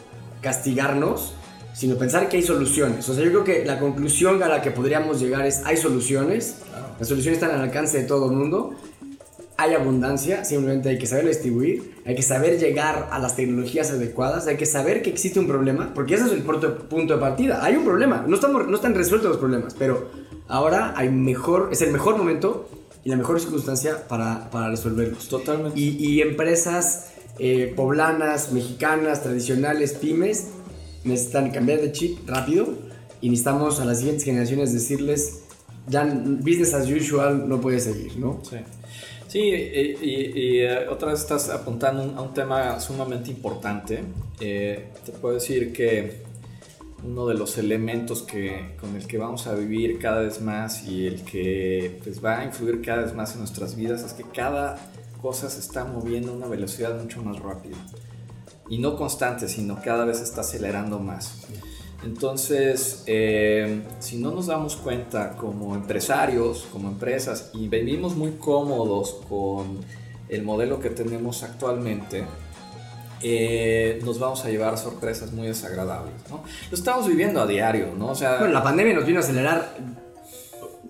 castigarnos, 0.40 1.34
sino 1.76 1.96
pensar 1.96 2.28
que 2.28 2.38
hay 2.38 2.42
soluciones. 2.42 3.06
O 3.08 3.14
sea, 3.14 3.22
yo 3.22 3.30
creo 3.30 3.44
que 3.44 3.64
la 3.66 3.78
conclusión 3.78 4.42
a 4.42 4.48
la 4.48 4.62
que 4.62 4.70
podríamos 4.70 5.20
llegar 5.20 5.44
es 5.44 5.62
hay 5.66 5.76
soluciones, 5.76 6.56
las 6.98 7.06
soluciones 7.06 7.40
están 7.40 7.54
al 7.54 7.60
alcance 7.60 7.98
de 7.98 8.04
todo 8.04 8.30
el 8.30 8.36
mundo, 8.36 8.74
hay 9.58 9.74
abundancia, 9.74 10.44
simplemente 10.44 10.88
hay 10.88 10.98
que 10.98 11.06
saber 11.06 11.28
distribuir, 11.28 11.94
hay 12.06 12.14
que 12.14 12.22
saber 12.22 12.58
llegar 12.58 13.08
a 13.10 13.18
las 13.18 13.36
tecnologías 13.36 13.90
adecuadas, 13.90 14.46
hay 14.46 14.56
que 14.56 14.64
saber 14.64 15.02
que 15.02 15.10
existe 15.10 15.38
un 15.38 15.46
problema, 15.46 15.92
porque 15.94 16.14
ese 16.14 16.24
es 16.24 16.32
el 16.32 16.42
punto 16.42 17.14
de 17.14 17.20
partida. 17.20 17.62
Hay 17.62 17.76
un 17.76 17.84
problema, 17.84 18.24
no, 18.26 18.34
estamos, 18.36 18.66
no 18.66 18.76
están 18.76 18.94
resueltos 18.94 19.30
los 19.30 19.38
problemas, 19.38 19.74
pero 19.78 20.10
ahora 20.48 20.94
hay 20.96 21.10
mejor, 21.10 21.68
es 21.72 21.82
el 21.82 21.92
mejor 21.92 22.16
momento 22.16 22.70
y 23.04 23.10
la 23.10 23.16
mejor 23.16 23.38
circunstancia 23.38 24.08
para, 24.08 24.50
para 24.50 24.70
resolverlos. 24.70 25.28
Totalmente. 25.28 25.78
Y, 25.78 26.22
empresas 26.22 27.08
eh, 27.38 27.72
poblanas, 27.76 28.52
mexicanas, 28.52 29.22
tradicionales, 29.22 29.92
pymes, 29.92 30.48
necesitan 31.06 31.50
cambiar 31.50 31.80
de 31.80 31.92
chip 31.92 32.28
rápido 32.28 32.68
y 33.20 33.30
necesitamos 33.30 33.80
a 33.80 33.84
las 33.84 33.98
siguientes 33.98 34.24
generaciones 34.24 34.72
decirles, 34.72 35.42
ya 35.88 36.04
business 36.04 36.74
as 36.74 36.90
usual 36.90 37.48
no 37.48 37.60
puede 37.60 37.80
seguir, 37.80 38.16
¿no? 38.18 38.40
Sí. 38.42 38.56
Sí, 39.28 39.40
y, 39.40 40.60
eh, 40.60 40.88
otra 40.88 41.10
vez 41.10 41.20
estás 41.20 41.50
apuntando 41.50 42.02
a 42.16 42.22
un 42.22 42.32
tema 42.32 42.78
sumamente 42.80 43.30
importante. 43.30 44.02
Eh, 44.40 44.92
te 45.04 45.12
puedo 45.12 45.34
decir 45.34 45.72
que 45.72 46.22
uno 47.04 47.26
de 47.26 47.34
los 47.34 47.58
elementos 47.58 48.22
que, 48.22 48.76
con 48.80 48.94
el 48.96 49.06
que 49.06 49.18
vamos 49.18 49.46
a 49.46 49.54
vivir 49.54 49.98
cada 49.98 50.22
vez 50.22 50.40
más 50.40 50.86
y 50.86 51.06
el 51.06 51.22
que 51.22 52.00
pues, 52.02 52.24
va 52.24 52.40
a 52.40 52.44
influir 52.44 52.80
cada 52.80 53.02
vez 53.02 53.14
más 53.14 53.32
en 53.32 53.40
nuestras 53.40 53.76
vidas 53.76 54.02
es 54.02 54.12
que 54.12 54.24
cada 54.24 54.76
cosa 55.20 55.50
se 55.50 55.60
está 55.60 55.84
moviendo 55.84 56.32
a 56.32 56.36
una 56.36 56.46
velocidad 56.46 57.00
mucho 57.00 57.22
más 57.22 57.38
rápida. 57.40 57.76
Y 58.68 58.78
no 58.78 58.96
constante, 58.96 59.48
sino 59.48 59.80
cada 59.82 60.04
vez 60.04 60.20
está 60.20 60.40
acelerando 60.40 60.98
más. 60.98 61.46
Entonces, 62.04 63.04
eh, 63.06 63.82
si 64.00 64.18
no 64.18 64.30
nos 64.30 64.46
damos 64.46 64.76
cuenta 64.76 65.36
como 65.36 65.74
empresarios, 65.74 66.66
como 66.72 66.88
empresas, 66.88 67.50
y 67.54 67.68
vivimos 67.68 68.16
muy 68.16 68.32
cómodos 68.32 69.16
con 69.28 69.80
el 70.28 70.42
modelo 70.42 70.78
que 70.80 70.90
tenemos 70.90 71.42
actualmente, 71.42 72.24
eh, 73.22 73.98
nos 74.04 74.18
vamos 74.18 74.44
a 74.44 74.50
llevar 74.50 74.76
sorpresas 74.76 75.32
muy 75.32 75.46
desagradables, 75.46 76.14
¿no? 76.28 76.44
Lo 76.70 76.76
estamos 76.76 77.08
viviendo 77.08 77.40
a 77.40 77.46
diario, 77.46 77.94
¿no? 77.96 78.08
O 78.08 78.14
sea, 78.14 78.38
bueno, 78.38 78.52
la 78.52 78.62
pandemia 78.62 78.94
nos 78.94 79.06
vino 79.06 79.20
a 79.20 79.22
acelerar 79.22 79.74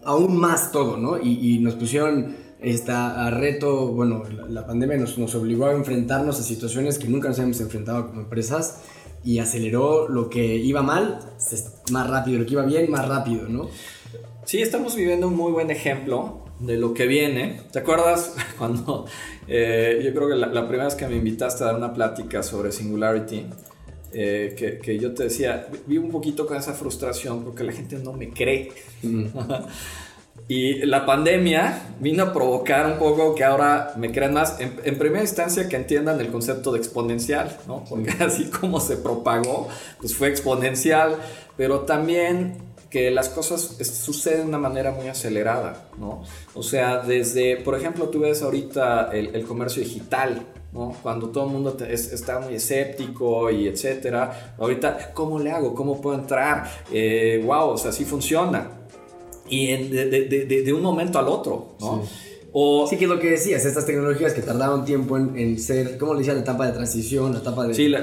aún 0.04 0.36
más 0.36 0.72
todo, 0.72 0.96
¿no? 0.96 1.18
Y, 1.18 1.58
nos 1.58 1.74
pusieron 1.74 2.36
esta, 2.66 3.24
a 3.24 3.30
reto, 3.30 3.92
bueno, 3.92 4.24
la, 4.48 4.66
pandemia 4.66 4.96
nos, 4.96 5.16
nos, 5.18 5.36
obligó 5.36 5.66
a 5.66 5.72
enfrentarnos 5.72 6.40
a 6.40 6.42
situaciones 6.42 6.98
que 6.98 7.06
nunca 7.06 7.28
nos 7.28 7.38
habíamos 7.38 7.60
enfrentado 7.60 8.08
como 8.08 8.22
empresas 8.22 8.82
y 9.24 9.38
aceleró 9.38 10.08
lo 10.08 10.28
que 10.28 10.56
iba 10.56 10.82
mal 10.82 11.20
más 11.92 12.10
rápido, 12.10 12.40
lo 12.40 12.46
que 12.46 12.52
iba 12.54 12.64
bien 12.64 12.90
más 12.90 13.06
rápido, 13.06 13.48
¿no? 13.48 13.68
Sí, 14.44 14.60
estamos 14.60 14.96
viviendo 14.96 15.28
un 15.28 15.36
muy 15.36 15.52
buen 15.52 15.70
ejemplo 15.70 16.44
de 16.58 16.76
lo 16.76 16.92
que 16.92 17.06
viene. 17.06 17.60
¿Te 17.70 17.78
acuerdas 17.78 18.34
cuando 18.58 19.06
eh, 19.46 20.00
yo 20.04 20.12
creo 20.12 20.28
que 20.28 20.34
la, 20.34 20.66
primera 20.66 20.86
vez 20.86 20.96
que 20.96 21.06
me 21.06 21.16
invitaste 21.16 21.62
a 21.62 21.68
dar 21.68 21.76
una 21.76 21.92
plática 21.92 22.42
sobre 22.42 22.72
Singularity, 22.72 23.46
eh, 24.12 24.56
que, 24.58 24.78
que, 24.78 24.98
yo 24.98 25.14
te 25.14 25.24
decía, 25.24 25.68
vivo 25.86 26.04
un 26.04 26.10
poquito 26.10 26.48
con 26.48 26.56
esa 26.56 26.72
frustración 26.72 27.44
porque 27.44 27.62
la 27.62 27.72
gente 27.72 27.96
no 27.98 28.12
me 28.12 28.30
cree. 28.30 28.72
y 30.48 30.86
la 30.86 31.04
pandemia 31.04 31.96
vino 31.98 32.22
a 32.22 32.32
provocar 32.32 32.86
un 32.86 32.98
poco 32.98 33.34
que 33.34 33.42
ahora 33.42 33.92
me 33.96 34.12
crean 34.12 34.32
más, 34.32 34.60
en, 34.60 34.78
en, 34.84 34.96
primera 34.96 35.22
instancia 35.22 35.68
que 35.68 35.76
entiendan 35.76 36.20
el 36.20 36.28
concepto 36.28 36.70
de 36.72 36.78
exponencial, 36.78 37.56
¿no? 37.66 37.84
Porque 37.88 38.10
así 38.24 38.44
como 38.44 38.78
se 38.78 38.96
propagó, 38.96 39.68
pues 39.98 40.14
fue 40.14 40.28
exponencial, 40.28 41.16
pero 41.56 41.80
también 41.80 42.66
que 42.90 43.10
las 43.10 43.28
cosas 43.28 43.76
suceden 43.80 44.42
de 44.42 44.46
una 44.48 44.58
manera 44.58 44.92
muy 44.92 45.08
acelerada, 45.08 45.88
¿no? 45.98 46.22
O 46.54 46.62
sea, 46.62 47.02
desde, 47.02 47.56
por 47.56 47.74
ejemplo, 47.74 48.08
tú 48.08 48.20
ves 48.20 48.42
ahorita 48.42 49.10
el, 49.12 49.44
comercio 49.44 49.82
digital, 49.82 50.46
¿no? 50.72 50.94
Cuando 51.02 51.30
todo 51.30 51.46
el 51.46 51.50
mundo 51.50 51.76
está 51.88 52.38
muy 52.38 52.54
escéptico 52.54 53.50
y 53.50 53.66
etcétera. 53.66 54.54
Ahorita, 54.58 55.12
¿cómo 55.14 55.38
le 55.38 55.50
hago? 55.50 55.74
¿Cómo 55.74 56.00
puedo 56.00 56.18
entrar? 56.18 56.70
Eh, 56.92 57.42
wow, 57.44 57.70
o 57.70 57.76
sea, 57.76 57.90
sí 57.90 58.04
funciona. 58.04 58.70
Y 59.48 59.66
de, 59.68 60.10
de, 60.10 60.62
de, 60.62 60.72
un 60.72 60.82
momento 60.82 61.18
al 61.18 61.28
otro, 61.28 61.76
¿no? 61.80 62.02
sí, 62.88 62.96
que 62.96 63.04
es 63.04 63.10
lo 63.10 63.18
que 63.18 63.30
decías, 63.30 63.64
estas 63.66 63.84
tecnologías 63.84 64.32
que 64.32 64.40
tardaron 64.40 64.84
tiempo 64.84 65.18
en, 65.18 65.58
ser, 65.58 65.98
¿cómo 65.98 66.14
le 66.14 66.20
decías? 66.20 66.36
La 66.36 66.42
etapa 66.42 66.66
de 66.66 66.72
transición, 66.72 67.32
la 67.32 67.40
etapa 67.40 67.66
de... 67.66 67.74
Sí, 67.74 67.88
la, 67.88 68.00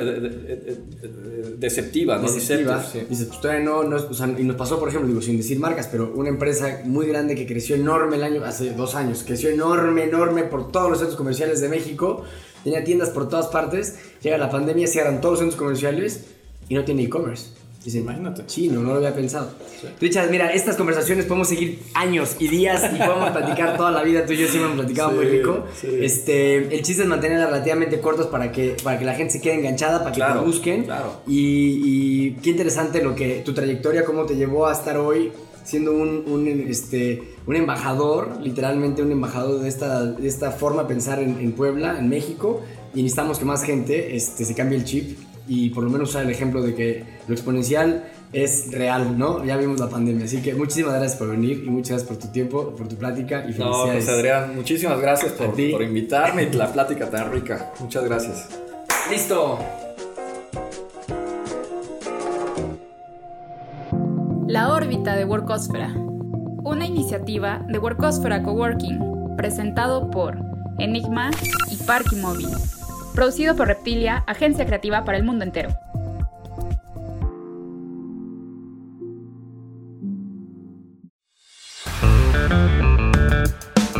deceptiva, 1.57 2.17
¿no? 2.17 2.31
Deceptiva. 2.31 2.83
Sí. 2.83 3.01
Dices, 3.09 3.27
pues 3.27 3.41
todavía 3.41 3.63
no, 3.63 3.83
no 3.83 3.95
o 3.95 4.13
sea, 4.13 4.27
y 4.37 4.43
nos 4.43 4.55
pasó, 4.55 4.79
por 4.79 4.89
ejemplo, 4.89 5.07
digo, 5.07 5.21
sin 5.21 5.37
decir 5.37 5.59
marcas, 5.59 5.87
pero 5.91 6.13
una 6.15 6.29
empresa 6.29 6.81
muy 6.85 7.07
grande 7.07 7.35
que 7.35 7.47
creció 7.47 7.75
enorme 7.75 8.17
el 8.17 8.23
año, 8.23 8.43
hace 8.43 8.71
dos 8.73 8.93
años, 8.93 9.23
creció 9.25 9.49
enorme, 9.49 10.03
enorme 10.03 10.43
por 10.43 10.71
todos 10.71 10.89
los 10.89 10.99
centros 10.99 11.17
comerciales 11.17 11.59
de 11.59 11.69
México, 11.69 12.23
tenía 12.63 12.83
tiendas 12.83 13.09
por 13.09 13.29
todas 13.29 13.47
partes, 13.47 13.95
llega 14.21 14.37
la 14.37 14.51
pandemia, 14.51 14.87
cierran 14.87 15.19
todos 15.19 15.33
los 15.33 15.39
centros 15.39 15.59
comerciales 15.59 16.25
y 16.69 16.75
no 16.75 16.83
tiene 16.83 17.03
e-commerce. 17.03 17.62
Dice, 17.83 17.99
imagínate. 17.99 18.45
Chino, 18.45 18.81
no 18.81 18.91
lo 18.91 18.95
había 18.95 19.13
pensado. 19.13 19.51
Richard, 19.99 20.29
mira, 20.29 20.53
estas 20.53 20.77
conversaciones 20.77 21.25
podemos 21.25 21.49
seguir 21.49 21.79
años 21.93 22.37
y 22.39 22.47
días 22.47 22.81
y 22.93 22.97
podemos 22.97 23.31
platicar 23.31 23.75
toda 23.75 23.91
la 23.91 24.03
vida. 24.03 24.25
Tú 24.25 24.31
y 24.31 24.37
yo 24.37 24.47
siempre 24.47 24.71
hemos 24.71 24.77
platicado 24.77 25.11
muy 25.11 25.25
rico. 25.25 25.65
Este, 25.83 26.73
el 26.73 26.81
chiste 26.81 27.03
es 27.03 27.07
mantenerlas 27.09 27.49
relativamente 27.49 27.99
cortos 27.99 28.27
para 28.27 28.53
que, 28.53 28.77
para 28.81 28.97
que 28.97 29.03
la 29.03 29.15
gente 29.15 29.33
se 29.33 29.41
quede 29.41 29.55
enganchada, 29.55 29.99
para 29.99 30.15
que 30.15 30.21
te 30.21 30.45
busquen. 30.45 30.83
Claro. 30.85 31.21
Y, 31.27 32.31
qué 32.35 32.51
interesante 32.51 33.03
lo 33.03 33.15
que 33.15 33.41
tu 33.43 33.53
trayectoria, 33.53 34.05
cómo 34.05 34.25
te 34.25 34.35
llevó 34.35 34.67
a 34.67 34.73
estar 34.73 34.97
hoy 34.97 35.31
siendo 35.65 35.91
un, 35.91 36.23
un, 36.27 36.47
este, 36.47 37.35
un 37.45 37.55
embajador, 37.55 38.37
literalmente 38.41 39.01
un 39.01 39.11
embajador 39.11 39.61
de 39.61 39.69
esta, 39.69 40.05
de 40.05 40.27
esta 40.27 40.51
forma 40.51 40.83
de 40.83 40.89
pensar 40.89 41.19
en, 41.19 41.39
en 41.39 41.51
Puebla, 41.51 41.97
en 41.99 42.07
México. 42.07 42.61
Y 42.95 43.03
necesitamos 43.03 43.39
que 43.39 43.45
más 43.45 43.63
gente 43.63 44.15
este, 44.15 44.45
se 44.45 44.55
cambie 44.55 44.77
el 44.77 44.85
chip 44.85 45.17
y 45.47 45.69
por 45.69 45.83
lo 45.83 45.89
menos 45.89 46.09
usar 46.09 46.23
el 46.23 46.31
ejemplo 46.31 46.61
de 46.61 46.75
que 46.75 47.03
lo 47.27 47.33
exponencial 47.33 48.05
es 48.31 48.71
real, 48.71 49.17
¿no? 49.17 49.45
Ya 49.45 49.57
vimos 49.57 49.79
la 49.79 49.89
pandemia, 49.89 50.25
así 50.25 50.41
que 50.41 50.55
muchísimas 50.55 50.95
gracias 50.95 51.17
por 51.17 51.29
venir 51.29 51.63
y 51.65 51.69
muchas 51.69 51.89
gracias 51.91 52.09
por 52.09 52.17
tu 52.17 52.27
tiempo, 52.31 52.75
por 52.75 52.87
tu 52.87 52.95
plática 52.95 53.45
y 53.47 53.53
felicidades. 53.53 53.85
No, 53.85 53.93
pues 53.93 54.09
Adrián, 54.09 54.55
muchísimas 54.55 54.99
gracias 54.99 55.33
por, 55.33 55.51
por 55.51 55.81
invitarme 55.83 56.43
y 56.43 56.55
la 56.55 56.71
plática 56.73 57.09
tan 57.09 57.31
rica. 57.31 57.71
Muchas 57.79 58.03
gracias. 58.03 58.49
¡Listo! 59.11 59.59
La 64.47 64.73
órbita 64.73 65.15
de 65.15 65.25
Workosfera. 65.25 65.93
Una 66.63 66.85
iniciativa 66.85 67.65
de 67.67 67.79
Workosfera 67.79 68.43
Coworking, 68.43 69.35
presentado 69.35 70.09
por 70.09 70.37
Enigma 70.79 71.31
y 71.71 71.75
Parky 71.77 72.15
Móvil. 72.17 72.49
Producido 73.13 73.55
por 73.55 73.67
Reptilia, 73.67 74.23
agencia 74.27 74.65
creativa 74.65 75.05
para 75.05 75.17
el 75.17 75.23
mundo 75.23 75.45
entero. 75.45 75.69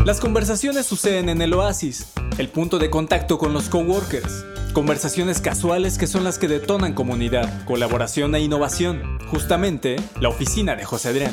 Las 0.05 0.19
conversaciones 0.19 0.85
suceden 0.85 1.29
en 1.29 1.41
el 1.41 1.53
oasis, 1.53 2.11
el 2.37 2.49
punto 2.49 2.77
de 2.77 2.89
contacto 2.89 3.37
con 3.37 3.53
los 3.53 3.69
coworkers. 3.69 4.45
Conversaciones 4.73 5.39
casuales 5.39 5.97
que 5.97 6.07
son 6.07 6.23
las 6.23 6.39
que 6.39 6.47
detonan 6.47 6.93
comunidad, 6.93 7.63
colaboración 7.65 8.33
e 8.35 8.41
innovación. 8.41 9.19
Justamente, 9.29 9.95
la 10.19 10.29
oficina 10.29 10.75
de 10.75 10.83
José 10.83 11.09
Adrián. 11.09 11.31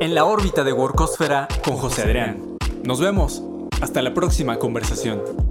En 0.00 0.14
la 0.14 0.26
órbita 0.26 0.62
de 0.62 0.72
Workosfera 0.72 1.48
con 1.64 1.76
José 1.76 2.02
Adrián. 2.02 2.56
Nos 2.84 3.00
vemos. 3.00 3.42
Hasta 3.80 4.02
la 4.02 4.14
próxima 4.14 4.58
conversación. 4.58 5.43